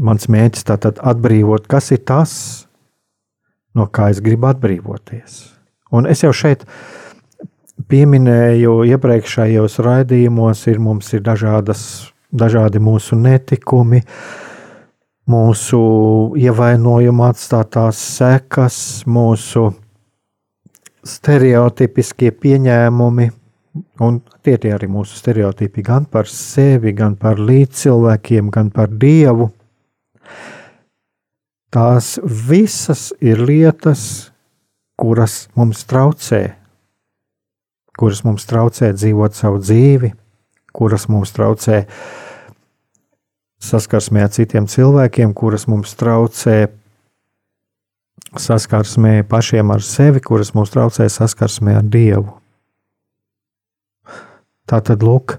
Mans 0.03 0.29
mērķis 0.31 0.65
tātad 0.69 1.01
atbrīvot, 1.03 1.67
kas 1.69 1.91
ir 1.93 2.01
tas, 2.07 2.34
no 3.77 3.86
kā 3.93 4.09
es 4.13 4.21
gribu 4.23 4.49
atbrīvoties. 4.49 5.43
Un 5.93 6.07
es 6.09 6.23
jau 6.23 6.31
šeit 6.34 6.65
pieminēju, 7.89 8.79
iepriekšējos 8.89 9.77
raidījumos 9.86 10.65
ir 10.71 10.81
mums 10.81 11.11
ir 11.13 11.21
dažādas, 11.25 11.84
dažādi 12.34 12.81
mūsu 12.81 13.17
netikumi, 13.19 14.01
uh, 14.01 14.53
mūsu 15.30 15.80
ievainojuma 16.39 17.30
atstātās 17.32 17.99
sekas, 18.17 18.78
mūsu 19.07 19.69
stereotipiskie 21.03 22.32
pieņēmumi, 22.32 23.30
un 24.03 24.19
tie 24.43 24.57
ir 24.59 24.76
arī 24.76 24.89
mūsu 24.91 25.17
stereotipi 25.19 25.84
gan 25.86 26.07
par 26.11 26.30
sevi, 26.30 26.93
gan 26.95 27.15
par 27.19 27.39
līdzcilvēkiem, 27.39 28.51
gan 28.53 28.71
par 28.71 28.91
dievu. 28.91 29.49
Tās 31.74 32.17
visas 32.24 33.11
ir 33.24 33.41
lietas, 33.41 34.32
kuras 34.99 35.47
mums 35.57 35.82
traucē, 35.89 36.43
kuras 37.97 38.21
mums 38.28 38.45
traucē 38.45 38.91
dzīvot 38.93 39.34
savu 39.36 39.57
dzīvi, 39.63 40.11
kuras 40.74 41.07
mums 41.09 41.34
traucē 41.34 41.80
uh, 41.82 41.97
saskarsmē 43.64 44.26
ar 44.26 44.34
citiem 44.36 44.68
cilvēkiem, 44.70 45.34
kuras 45.38 45.68
mums 45.72 45.95
traucē 45.99 46.68
saskarsmē 48.39 49.22
pašiem 49.30 49.72
ar 49.72 49.84
sevi, 49.86 50.22
kuras 50.24 50.53
mums 50.57 50.74
traucē 50.74 51.07
saskarsmē 51.09 51.78
ar 51.80 51.88
Dievu. 51.88 52.39
Tā 54.68 54.80
tad, 54.84 55.03
lūk, 55.03 55.38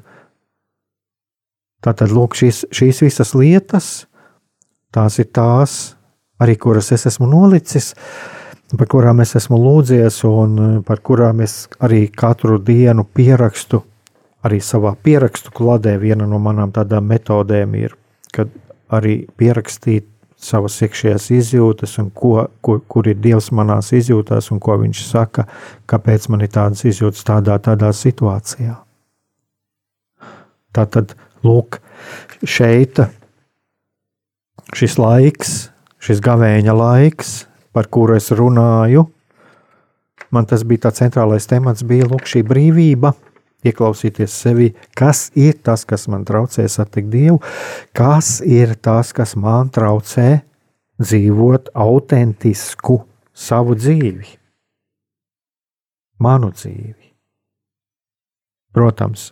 Tātad, 1.85 2.15
lūk, 2.17 2.33
šīs, 2.39 2.63
šīs 2.73 3.03
visas 3.05 3.35
lietas, 3.37 3.89
tās 4.95 5.19
ir 5.21 5.29
tās, 5.37 5.73
arī 6.41 6.55
kuras 6.57 6.89
es 6.97 7.05
esmu 7.11 7.29
nolicis, 7.29 7.91
par 8.73 8.89
kurām 8.89 9.21
es 9.21 9.35
esmu 9.37 9.59
lūdzies, 9.61 10.23
un 10.25 10.81
par 10.87 11.03
kurām 11.05 11.43
es 11.45 11.67
arī 11.85 12.07
katru 12.09 12.57
dienu 12.57 13.05
pierakstu. 13.05 13.83
Arī 14.45 14.63
savā 14.65 14.95
pierakstu 14.97 15.53
kladē 15.57 15.95
viena 16.01 16.25
no 16.29 16.41
manām 16.41 16.73
tādām 16.73 17.05
metodēm 17.09 17.77
ir, 17.81 17.93
kad 18.35 18.51
arī 18.93 19.25
pierakstīt 19.39 20.09
savas 20.45 20.77
iekšējās 20.85 21.31
izjūtas, 21.39 21.97
un 22.03 22.11
ko, 22.13 22.35
ko, 22.65 22.79
kur 22.91 23.09
ir 23.09 23.17
Dievs 23.23 23.51
manās 23.55 23.93
izjūtās, 23.97 24.51
un 24.53 24.61
ko 24.63 24.77
Viņš 24.83 25.05
saka, 25.09 25.47
kāpēc 25.91 26.29
man 26.33 26.45
ir 26.45 26.53
tādas 26.53 26.85
izjūtas 26.85 27.25
tādā, 27.25 27.57
tādā 27.63 27.93
situācijā. 27.97 28.77
Tā 30.75 30.85
tad, 30.91 31.15
lūk, 31.47 31.79
šeit 32.45 33.01
šis 34.75 34.97
laiks, 34.99 35.53
šis 36.03 36.21
gavēņa 36.25 36.75
laiks, 36.77 37.35
par 37.75 37.89
kuru 37.93 38.17
es 38.19 38.31
runāju, 38.35 39.07
man 40.35 40.49
tas 40.51 40.65
bija 40.67 40.89
tāds 40.89 41.03
centrālais 41.03 41.47
temats, 41.49 41.87
bija 41.87 42.09
lūk, 42.11 42.27
šī 42.29 42.43
brīvība 42.47 43.15
ieklausīties 43.65 44.35
sevi, 44.45 44.71
kas 44.97 45.29
ir 45.39 45.57
tas, 45.65 45.85
kas 45.89 46.07
man 46.13 46.25
traucē 46.29 46.67
satikt 46.69 47.11
Dievu, 47.13 47.41
kas 47.97 48.39
ir 48.45 48.75
tas, 48.77 49.13
kas 49.17 49.35
man 49.41 49.71
traucē 49.75 50.43
dzīvot 51.01 51.73
autentisku 51.75 53.01
savu 53.35 53.75
dzīvi, 53.79 54.37
manu 56.23 56.53
dzīvi. 56.55 57.11
Protams, 58.75 59.29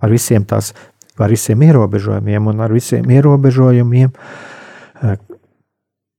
ar 0.00 0.12
visiem 0.12 0.44
tās, 0.48 0.72
ar 1.16 1.32
visiem 1.32 1.62
ierobežojumiem 1.64 2.50
un 2.52 2.60
ar 2.60 2.72
visiem 2.72 3.08
ierobežojumiem, 3.10 4.12
eh, 5.02 5.16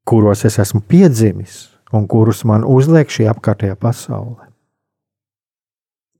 kuros 0.05 0.45
es 0.45 0.59
esmu 0.59 0.81
piedzimis 0.81 1.69
un 1.93 2.07
kurus 2.07 2.43
man 2.43 2.65
uzliek 2.65 3.09
šī 3.09 3.29
apkārtējā 3.29 3.77
pasaule. 3.77 4.49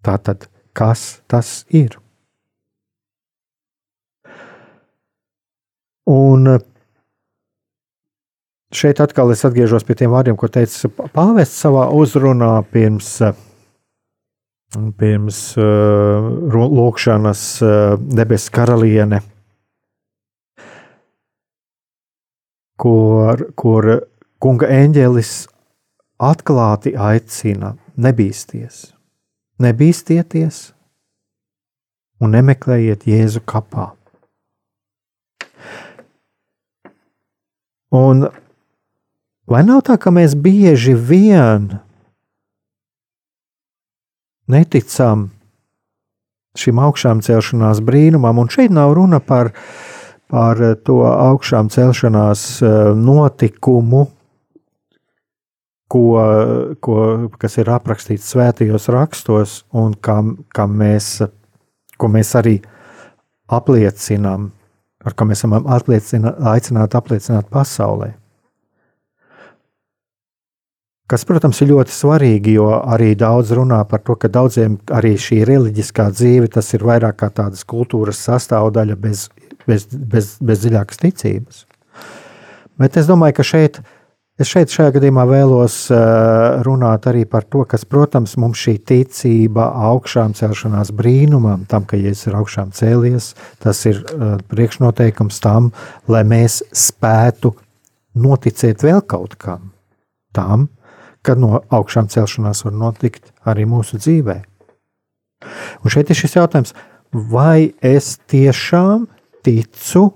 Tā 0.04 0.18
tad 0.22 0.46
kas 0.74 1.22
tas 1.28 1.64
ir. 1.70 1.98
Un 6.10 6.50
šeit 8.76 9.00
atkal 9.00 9.32
es 9.32 9.46
atgriežos 9.48 9.86
pie 9.88 9.96
tiem 9.96 10.12
vārdiem, 10.12 10.36
ko 10.36 10.50
teica 10.52 10.90
Pāvests 11.14 11.62
savā 11.64 11.86
uzrunā 11.96 12.58
pirms, 12.74 13.12
pirms 15.00 15.42
uh, 15.62 16.28
lūkšanas 16.52 17.44
uh, 17.64 17.76
debesu 18.20 18.52
karaliene, 18.52 19.22
kur, 22.76 23.46
kur 23.56 23.90
kunga 24.44 24.68
eņģelis 24.76 25.36
atklāti 26.24 26.98
aicina 27.00 27.78
nebīsties 27.96 28.93
nebīsties 29.64 30.64
un 32.24 32.36
nemeklējiet 32.38 33.08
Jēzu 33.10 33.44
kapā. 33.48 33.92
Un 37.94 38.26
vai 39.50 39.62
nav 39.68 39.84
tā, 39.86 40.00
ka 40.02 40.14
mēs 40.14 40.34
bieži 40.40 40.96
vien 40.98 41.68
neticam 44.50 45.28
šim 46.58 46.80
augšām 46.82 47.22
celšanās 47.26 47.82
brīnumam, 47.86 48.42
un 48.42 48.50
šeit 48.54 48.74
nav 48.74 48.94
runa 48.98 49.20
par, 49.22 49.52
par 50.30 50.60
to 50.86 51.00
augšām 51.06 51.70
celšanās 51.74 52.46
eh, 52.62 52.74
notikumu, 52.98 54.08
ko, 55.94 56.06
ko, 56.82 56.98
kas 57.42 57.60
ir 57.62 57.70
aprakstīts 57.74 58.32
svētajos 58.34 58.90
rakstos, 58.94 59.60
un 59.78 59.94
kam, 60.02 60.36
kam 60.56 60.74
mēs, 60.80 61.20
ko 62.02 62.10
mēs 62.10 62.34
arī 62.40 62.58
apliecinām, 63.54 64.50
ar 65.06 65.16
ko 65.18 65.30
mēs 65.30 65.44
esam 65.44 65.56
aicināti 65.60 66.98
apliecināt 66.98 67.50
pasaulē. 67.54 68.14
Kas, 71.14 71.28
protams, 71.30 71.60
ir 71.62 71.70
ļoti 71.70 71.94
svarīgi, 71.94 72.56
jo 72.56 72.70
arī 72.80 73.12
daudz 73.20 73.52
runā 73.54 73.84
par 73.86 74.02
to, 74.08 74.16
ka 74.18 74.32
daudziem 74.32 74.80
arī 74.98 75.14
šī 75.20 75.44
reliģiskā 75.46 76.08
dzīve 76.16 76.48
ir 76.48 76.86
vairāk 76.90 77.20
kā 77.20 77.30
tādas 77.30 77.68
kultūras 77.70 78.24
sastāvdaļa 78.24 78.96
bez, 78.98 79.28
bez, 79.68 79.86
bez, 79.92 80.38
bez 80.42 80.64
dziļākas 80.64 81.04
ticības. 81.04 81.66
Bet 82.80 82.98
es 82.98 83.06
domāju, 83.06 83.36
ka 83.38 83.46
šeit 83.46 83.78
ir 83.84 83.92
Es 84.42 84.50
šeit 84.50 84.72
šajā 84.74 84.96
gadījumā 84.96 85.28
vēlos 85.30 85.76
runāt 86.66 87.04
arī 87.06 87.22
par 87.30 87.44
to, 87.46 87.62
kas, 87.70 87.84
protams, 87.86 88.32
mums 88.42 88.58
šī 88.66 88.80
ticība 88.82 89.68
augšām 89.92 90.34
celšanās 90.34 90.90
brīnumam, 90.98 91.68
tam, 91.70 91.86
ka 91.86 92.00
Jēzus 92.02 92.32
ir 92.32 92.38
augšām 92.40 92.72
cēlies, 92.74 93.28
tas 93.62 93.84
ir 93.86 94.00
priekšnoteikums 94.50 95.38
tam, 95.44 95.70
lai 96.10 96.24
mēs 96.26 96.64
spētu 96.74 97.52
noticēt 98.18 98.82
vēl 98.82 99.04
kaut 99.06 99.38
kam 99.38 99.70
tam, 100.34 100.66
ka 101.22 101.38
no 101.38 101.62
augšām 101.70 102.10
celšanās 102.10 102.64
var 102.66 102.74
notikt 102.74 103.30
arī 103.46 103.68
mūsu 103.70 104.02
dzīvē. 104.02 104.40
Un 105.86 105.94
šeit 105.94 106.10
ir 106.10 106.18
šis 106.18 106.40
jautājums, 106.40 106.74
vai 107.14 107.70
es 107.86 108.16
tiešām 108.34 109.06
ticu, 109.46 110.08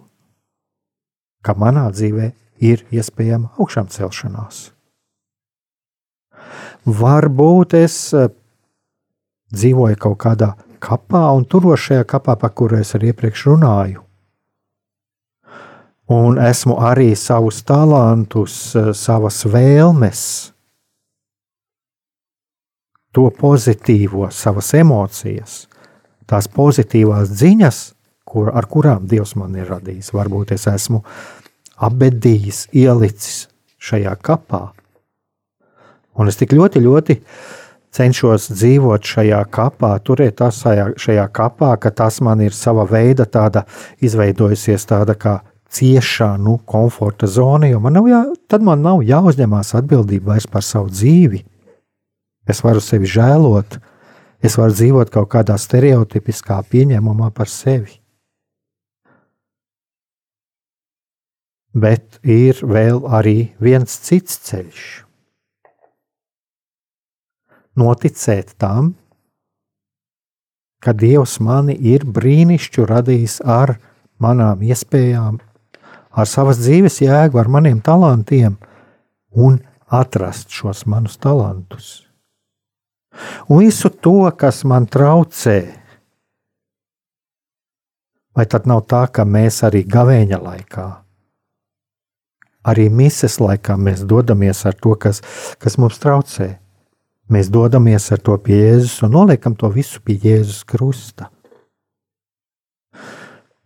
ka 1.46 1.54
manā 1.54 1.86
dzīvē 1.94 2.32
ir 2.60 2.84
iespējama 2.92 3.54
augšām 3.58 3.90
celšanās. 3.92 4.72
Varbūt 6.88 7.76
es 7.78 7.96
eh, 8.16 8.30
dzīvoju 9.52 10.00
kaut 10.00 10.20
kādā 10.24 10.54
kapā 10.84 11.26
un 11.36 11.46
turos 11.50 11.82
šajā 11.88 12.06
kapā, 12.08 12.38
par 12.40 12.54
kuru 12.56 12.80
es 12.80 12.94
arī 12.96 13.12
iepriekš 13.12 13.48
runāju. 13.50 14.04
Un 16.08 16.38
esmu 16.40 16.78
arī 16.88 17.10
savus 17.20 17.60
talantus, 17.68 18.76
eh, 18.76 18.94
savas 18.96 19.44
vēlmes, 19.44 20.22
to 23.12 23.28
pozitīvo, 23.34 24.30
savas 24.32 24.74
emocijas, 24.78 25.66
tās 26.30 26.48
pozitīvās 26.48 27.32
ziņas, 27.34 27.80
kur, 28.28 28.52
ar 28.54 28.68
kurām 28.70 29.08
Dievs 29.10 29.34
man 29.40 29.56
ir 29.58 29.72
radījis. 29.72 30.12
Varbūt 30.14 30.54
es 30.54 30.68
esmu 30.70 31.02
apbedījis, 31.78 32.68
ielicis 32.74 33.48
šajā 33.78 34.16
kapā. 34.24 34.72
Un 36.18 36.30
es 36.32 36.40
tik 36.40 36.56
ļoti, 36.58 36.82
ļoti 36.82 37.18
cenšos 37.94 38.50
dzīvot 38.52 39.06
šajā 39.06 39.42
kapā, 39.54 39.92
turēt 40.06 40.40
tās 40.42 40.64
šajā, 40.64 41.28
kapā, 41.34 41.76
ka 41.82 41.92
tas 41.94 42.20
man 42.26 42.42
ir 42.46 42.56
sava 42.58 42.88
veida 42.90 43.28
tāda 43.30 43.66
izveidojusies 44.04 44.86
tāda 44.90 45.16
kā 45.18 45.40
ciešā, 45.74 46.32
nu, 46.42 46.58
komforta 46.66 47.28
zona, 47.28 47.70
jo 47.70 47.82
man 47.84 47.98
nav, 47.98 48.08
jā, 48.10 48.24
tad 48.50 48.64
man 48.66 48.82
nav 48.86 49.04
jāuzņemās 49.06 49.76
atbildība 49.78 50.34
vairs 50.34 50.48
par 50.50 50.66
savu 50.66 50.90
dzīvi. 50.94 51.44
Es 52.48 52.64
varu 52.64 52.82
sevi 52.82 53.10
žēlot, 53.12 53.80
es 54.42 54.56
varu 54.58 54.74
dzīvot 54.74 55.12
kaut 55.14 55.30
kādā 55.34 55.58
stereotipiskā 55.60 56.62
pieņēmumā 56.72 57.34
par 57.36 57.52
sevi. 57.52 58.00
Bet 61.78 62.20
ir 62.26 62.60
vēl 62.66 63.04
arī 63.14 63.52
viens 63.62 64.00
cits 64.08 64.40
ceļš. 64.50 64.86
Noticēt 67.78 68.56
tam, 68.58 68.96
ka 70.82 70.94
Dievs 70.98 71.38
mani 71.44 71.76
ir 71.78 72.08
brīnišķīgi 72.10 72.90
radījis 72.90 73.38
ar 73.46 73.76
manām 74.22 74.64
iespējām, 74.66 75.38
ar 76.18 76.30
savas 76.30 76.58
dzīves 76.64 77.02
jēgu, 77.04 77.38
ar 77.38 77.50
maniem 77.54 77.82
talantiem, 77.86 78.58
un 79.38 79.60
atrast 79.94 80.50
šos 80.54 80.88
manus 80.90 81.20
talantus. 81.22 81.90
Un 83.50 83.62
visu 83.66 83.90
to, 83.90 84.32
kas 84.38 84.64
man 84.66 84.90
traucē, 84.90 85.60
vai 88.38 88.46
tad 88.50 88.66
nav 88.70 88.86
tā, 88.90 89.06
ka 89.14 89.26
mēs 89.26 89.64
arī 89.66 89.84
gavēņa 89.86 90.42
laikā 90.42 90.88
Arī 92.68 92.88
mises 92.92 93.38
laikā 93.40 93.78
mēs 93.80 94.04
dodamies 94.08 94.66
ar 94.68 94.76
to, 94.76 94.96
kas, 95.00 95.22
kas 95.62 95.78
mums 95.80 96.00
traucē. 96.04 96.58
Mēs 97.32 97.52
dodamies 97.52 98.08
ar 98.12 98.22
to 98.24 98.36
pie 98.40 98.60
Jēzus 98.60 99.02
un 99.08 99.16
noliekam 99.16 99.56
to 99.56 99.70
visu 99.72 100.02
pie 100.04 100.18
Jēzus 100.24 100.64
krusta. 100.68 101.30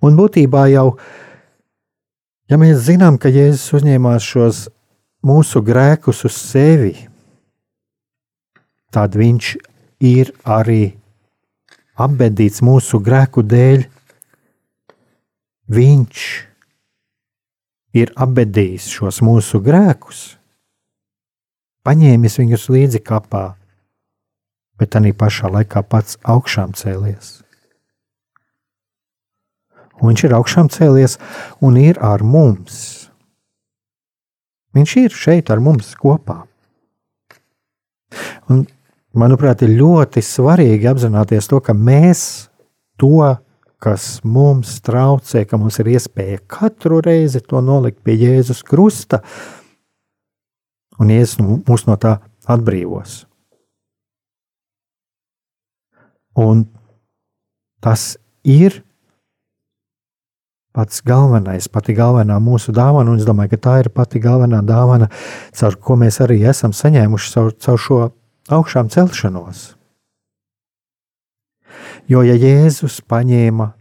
Un 0.01 0.17
būtībā 0.17 0.65
jau, 0.71 0.95
ja 2.49 2.57
mēs 2.61 2.85
zinām, 2.87 3.19
ka 3.21 3.29
Jēzus 3.29 3.77
uzņēmās 3.77 4.25
šos 4.25 4.61
mūsu 5.25 5.61
grēkus 5.65 6.23
uz 6.25 6.37
sevi, 6.37 6.95
tad 8.93 9.17
viņš 9.17 9.55
ir 10.01 10.33
arī 10.41 10.83
apbedīts 12.01 12.63
mūsu 12.65 12.97
grēku 13.05 13.45
dēļ, 13.45 13.85
Viņš 15.71 16.21
ir 16.21 16.50
apbedījis 18.15 18.87
šos 18.91 19.19
mūsu 19.25 19.59
grēkus, 19.63 20.21
paņēmis 21.83 22.37
viņus 22.39 22.67
līdzi 22.71 23.01
kapā, 23.03 23.45
bet 24.79 24.95
arī 24.97 25.11
pašā 25.17 25.51
laikā 25.51 25.83
pats 25.83 26.19
augšām 26.23 26.75
cēlies. 26.77 27.41
Un 30.01 30.09
viņš 30.09 30.23
ir 30.25 30.35
augšām 30.37 30.69
cēlies 30.73 31.17
un 31.61 31.77
ir 31.77 31.99
ar 32.01 32.23
mums. 32.25 33.09
Viņš 34.73 34.95
ir 35.03 35.13
šeit 35.13 35.51
ar 35.53 35.59
mums 35.61 35.91
kopā. 35.99 36.39
Un, 38.49 38.63
manuprāt, 39.13 39.61
ir 39.65 39.75
ļoti 39.77 40.23
svarīgi 40.25 40.89
apzināties 40.89 41.47
to, 41.51 41.59
ka 41.63 41.75
mēs 41.75 42.47
to, 42.99 43.35
kas 43.81 44.19
mums 44.23 44.77
traucē, 44.85 45.43
ka 45.49 45.57
mums 45.57 45.79
ir 45.81 45.89
iespēja 45.95 46.41
katru 46.51 47.01
reizi 47.01 47.41
to 47.41 47.63
nolikt 47.65 48.03
pie 48.05 48.15
Jēzus 48.19 48.61
krusta, 48.67 49.21
un 51.01 51.09
Jēzus 51.09 51.41
mūs 51.41 51.87
no 51.89 51.97
tā 51.97 52.19
atbrīvos. 52.45 53.23
Un 56.37 56.63
tas 57.83 58.15
ir 58.47 58.83
pats 60.71 61.01
galvenais, 61.03 61.67
pati 61.67 61.97
galvenā 61.97 62.37
mūsu 62.39 62.71
dāvana, 62.71 63.11
un 63.11 63.19
es 63.19 63.27
domāju, 63.27 63.55
ka 63.55 63.63
tā 63.65 63.75
ir 63.81 63.91
pati 63.91 64.21
galvenā 64.23 64.61
dāvana, 64.63 65.09
caur 65.57 65.75
ko 65.83 65.97
mēs 65.99 66.21
arī 66.23 66.39
esam 66.47 66.71
saņēmuši 66.71 67.33
caur, 67.33 67.53
caur 67.59 67.81
šo 67.81 68.01
augšām 68.51 68.93
celšanos. 68.93 69.71
Jo 72.09 72.23
ja 72.25 72.35
Jēzus 72.35 72.99
paņēma 73.07 73.71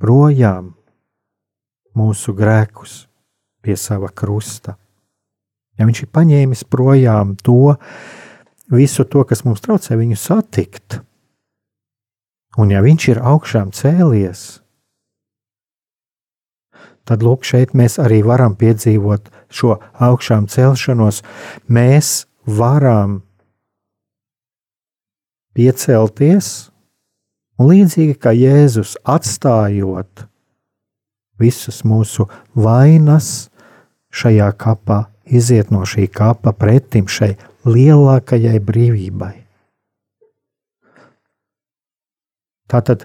projām 0.00 0.74
mūsu 1.96 2.34
grēkus 2.36 3.04
pie 3.60 3.76
sava 3.76 4.08
krusta, 4.14 4.76
ja 5.76 5.88
viņš 5.88 6.04
ir 6.04 6.10
paņēmis 6.14 6.64
projām 6.70 7.34
to 7.36 7.76
visu 8.70 9.04
to, 9.04 9.24
kas 9.26 9.44
mums 9.44 9.62
traucē 9.64 9.98
viņu 9.98 10.16
satikt, 10.20 11.00
un 12.60 12.72
ja 12.72 12.82
viņš 12.84 13.08
ir 13.12 13.22
augšām 13.24 13.74
cēlies, 13.76 14.60
tad 17.10 17.24
lūk, 17.26 17.42
šeit 17.46 17.74
mēs 17.74 17.98
arī 17.98 18.20
varam 18.22 18.54
piedzīvot 18.58 19.32
šo 19.50 19.80
augšām 19.98 20.46
celšanos. 20.50 21.24
Mēs 21.66 22.28
varam 22.46 23.20
piecelties, 25.58 26.70
un 27.60 27.68
līdzīgi 27.68 28.16
kā 28.16 28.32
Jēzus 28.32 28.96
atstājot 29.04 30.24
visus 31.40 31.82
mūsu 31.84 32.26
vainas 32.56 33.50
šajā 34.10 34.48
kapā, 34.60 35.04
iziet 35.24 35.70
no 35.70 35.84
šī 35.86 36.08
kapa 36.10 36.52
pretim 36.56 37.08
šai 37.08 37.34
lielākajai 37.68 38.58
brīvībai. 38.64 39.34
Tātad 42.70 43.04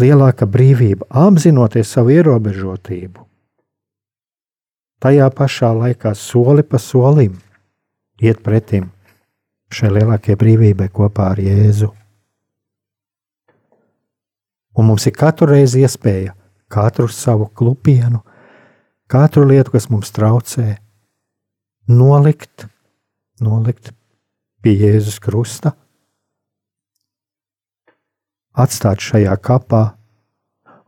lielāka 0.00 0.46
brīvība, 0.46 1.08
apzinoties 1.10 1.92
savu 1.92 2.14
ierobežotību. 2.14 3.26
Tajā 5.02 5.28
pašā 5.34 5.72
laikā 5.74 6.12
soli 6.14 6.62
pa 6.62 6.78
solim 6.78 7.34
iet 8.22 8.38
pretim 8.46 8.92
šai 9.74 9.90
lielākajai 9.96 10.38
brīvībai 10.38 10.88
kopā 10.94 11.32
ar 11.34 11.42
Jēzu. 11.42 11.90
Un 14.78 14.88
mums 14.88 15.06
ir 15.06 15.16
katru 15.16 15.50
reizi 15.52 15.82
iespēja 15.84 16.34
katru 16.72 17.08
savu 17.12 17.50
klupienu, 17.52 18.22
katru 19.10 19.44
lietu, 19.44 19.74
kas 19.74 19.90
mums 19.92 20.12
traucē, 20.14 20.78
nolikt, 21.88 22.66
nolikt 23.40 23.92
pie 24.64 24.76
Jēzus 24.80 25.18
krusta 25.20 25.74
atstāt 28.52 29.00
šajā 29.00 29.34
kapā 29.40 29.82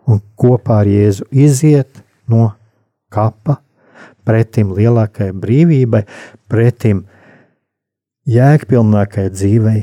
un 0.09 0.21
kopā 0.37 0.83
ar 0.85 0.89
Jēzu 0.89 1.29
iziet 1.33 2.01
no 2.29 2.51
kapa 3.13 3.59
pretim 4.25 4.73
lielākajai 4.77 5.37
brīvībai, 5.37 6.03
pretim 6.49 7.05
jēgpilnākajai 8.29 9.33
dzīvei, 9.33 9.83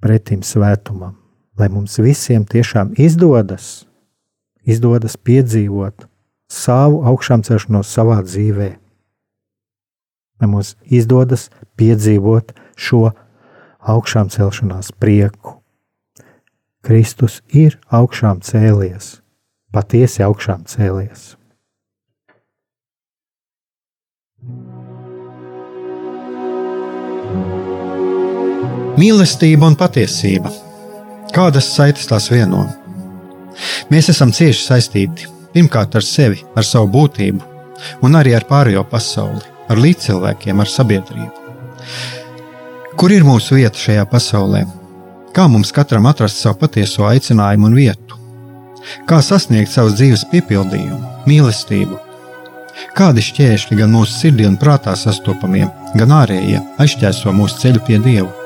pretim 0.00 0.44
svētumam. 0.46 1.25
Lai 1.56 1.68
mums 1.72 1.96
visiem 2.02 2.44
tiešām 2.44 2.92
izdodas, 3.00 3.86
izdodas 4.68 5.16
piedzīvot 5.16 6.08
savu 6.52 7.02
augšām 7.08 7.44
celšanos 7.46 7.92
savā 7.92 8.20
dzīvē. 8.26 8.70
Lai 10.40 10.48
mums 10.52 10.74
izdodas 10.84 11.48
piedzīvot 11.80 12.52
šo 12.76 13.06
augšām 13.80 14.28
celšanās 14.28 14.92
prieku 15.00 15.56
Kristus 16.86 17.40
ir 17.50 17.74
augšām 17.90 18.38
cēlies, 18.46 19.16
patiesi 19.74 20.22
augšām 20.22 20.60
cēlies. 20.70 21.32
Mīlestība 29.02 29.66
un 29.66 29.74
patiesība. 29.82 30.65
Kādas 31.34 31.68
saites 31.74 32.06
tās 32.10 32.28
vieno? 32.30 32.66
Mēs 33.90 34.10
esam 34.12 34.32
cieši 34.34 34.62
saistīti 34.62 35.26
pirmkārt 35.54 35.96
ar 35.96 36.04
sevi, 36.04 36.42
ar 36.54 36.64
savu 36.68 36.90
būtību, 36.92 37.42
un 38.04 38.18
arī 38.18 38.34
ar 38.36 38.44
pārējo 38.48 38.84
pasauli, 38.90 39.42
ar 39.72 39.80
līdzcilvēkiem, 39.80 40.60
ar 40.60 40.70
sabiedrību. 40.70 41.32
Kur 42.96 43.12
ir 43.12 43.24
mūsu 43.24 43.58
vieta 43.58 43.80
šajā 43.80 44.04
pasaulē? 44.12 44.64
Kā 45.36 45.48
mums 45.52 45.72
katram 45.76 46.08
atrast 46.08 46.40
savu 46.40 46.60
patieso 46.62 47.04
aicinājumu 47.08 47.70
un 47.70 47.76
vietu? 47.76 48.20
Kā 49.08 49.18
sasniegt 49.24 49.72
savas 49.72 49.96
dzīves 49.98 50.24
piepildījumu, 50.30 51.00
mīlestību? 51.28 51.98
Kādi 52.96 53.24
šķēršļi 53.24 53.78
gan 53.80 53.92
mūsu 53.96 54.12
sirdī 54.12 54.46
un 54.48 54.56
prātā 54.60 54.94
sastopamie, 54.96 55.66
gan 55.96 56.12
ārējie 56.22 56.60
aizķēso 56.80 57.32
mūsu 57.36 57.64
ceļu 57.64 57.84
pie 57.88 58.00
Dieva? 58.04 58.45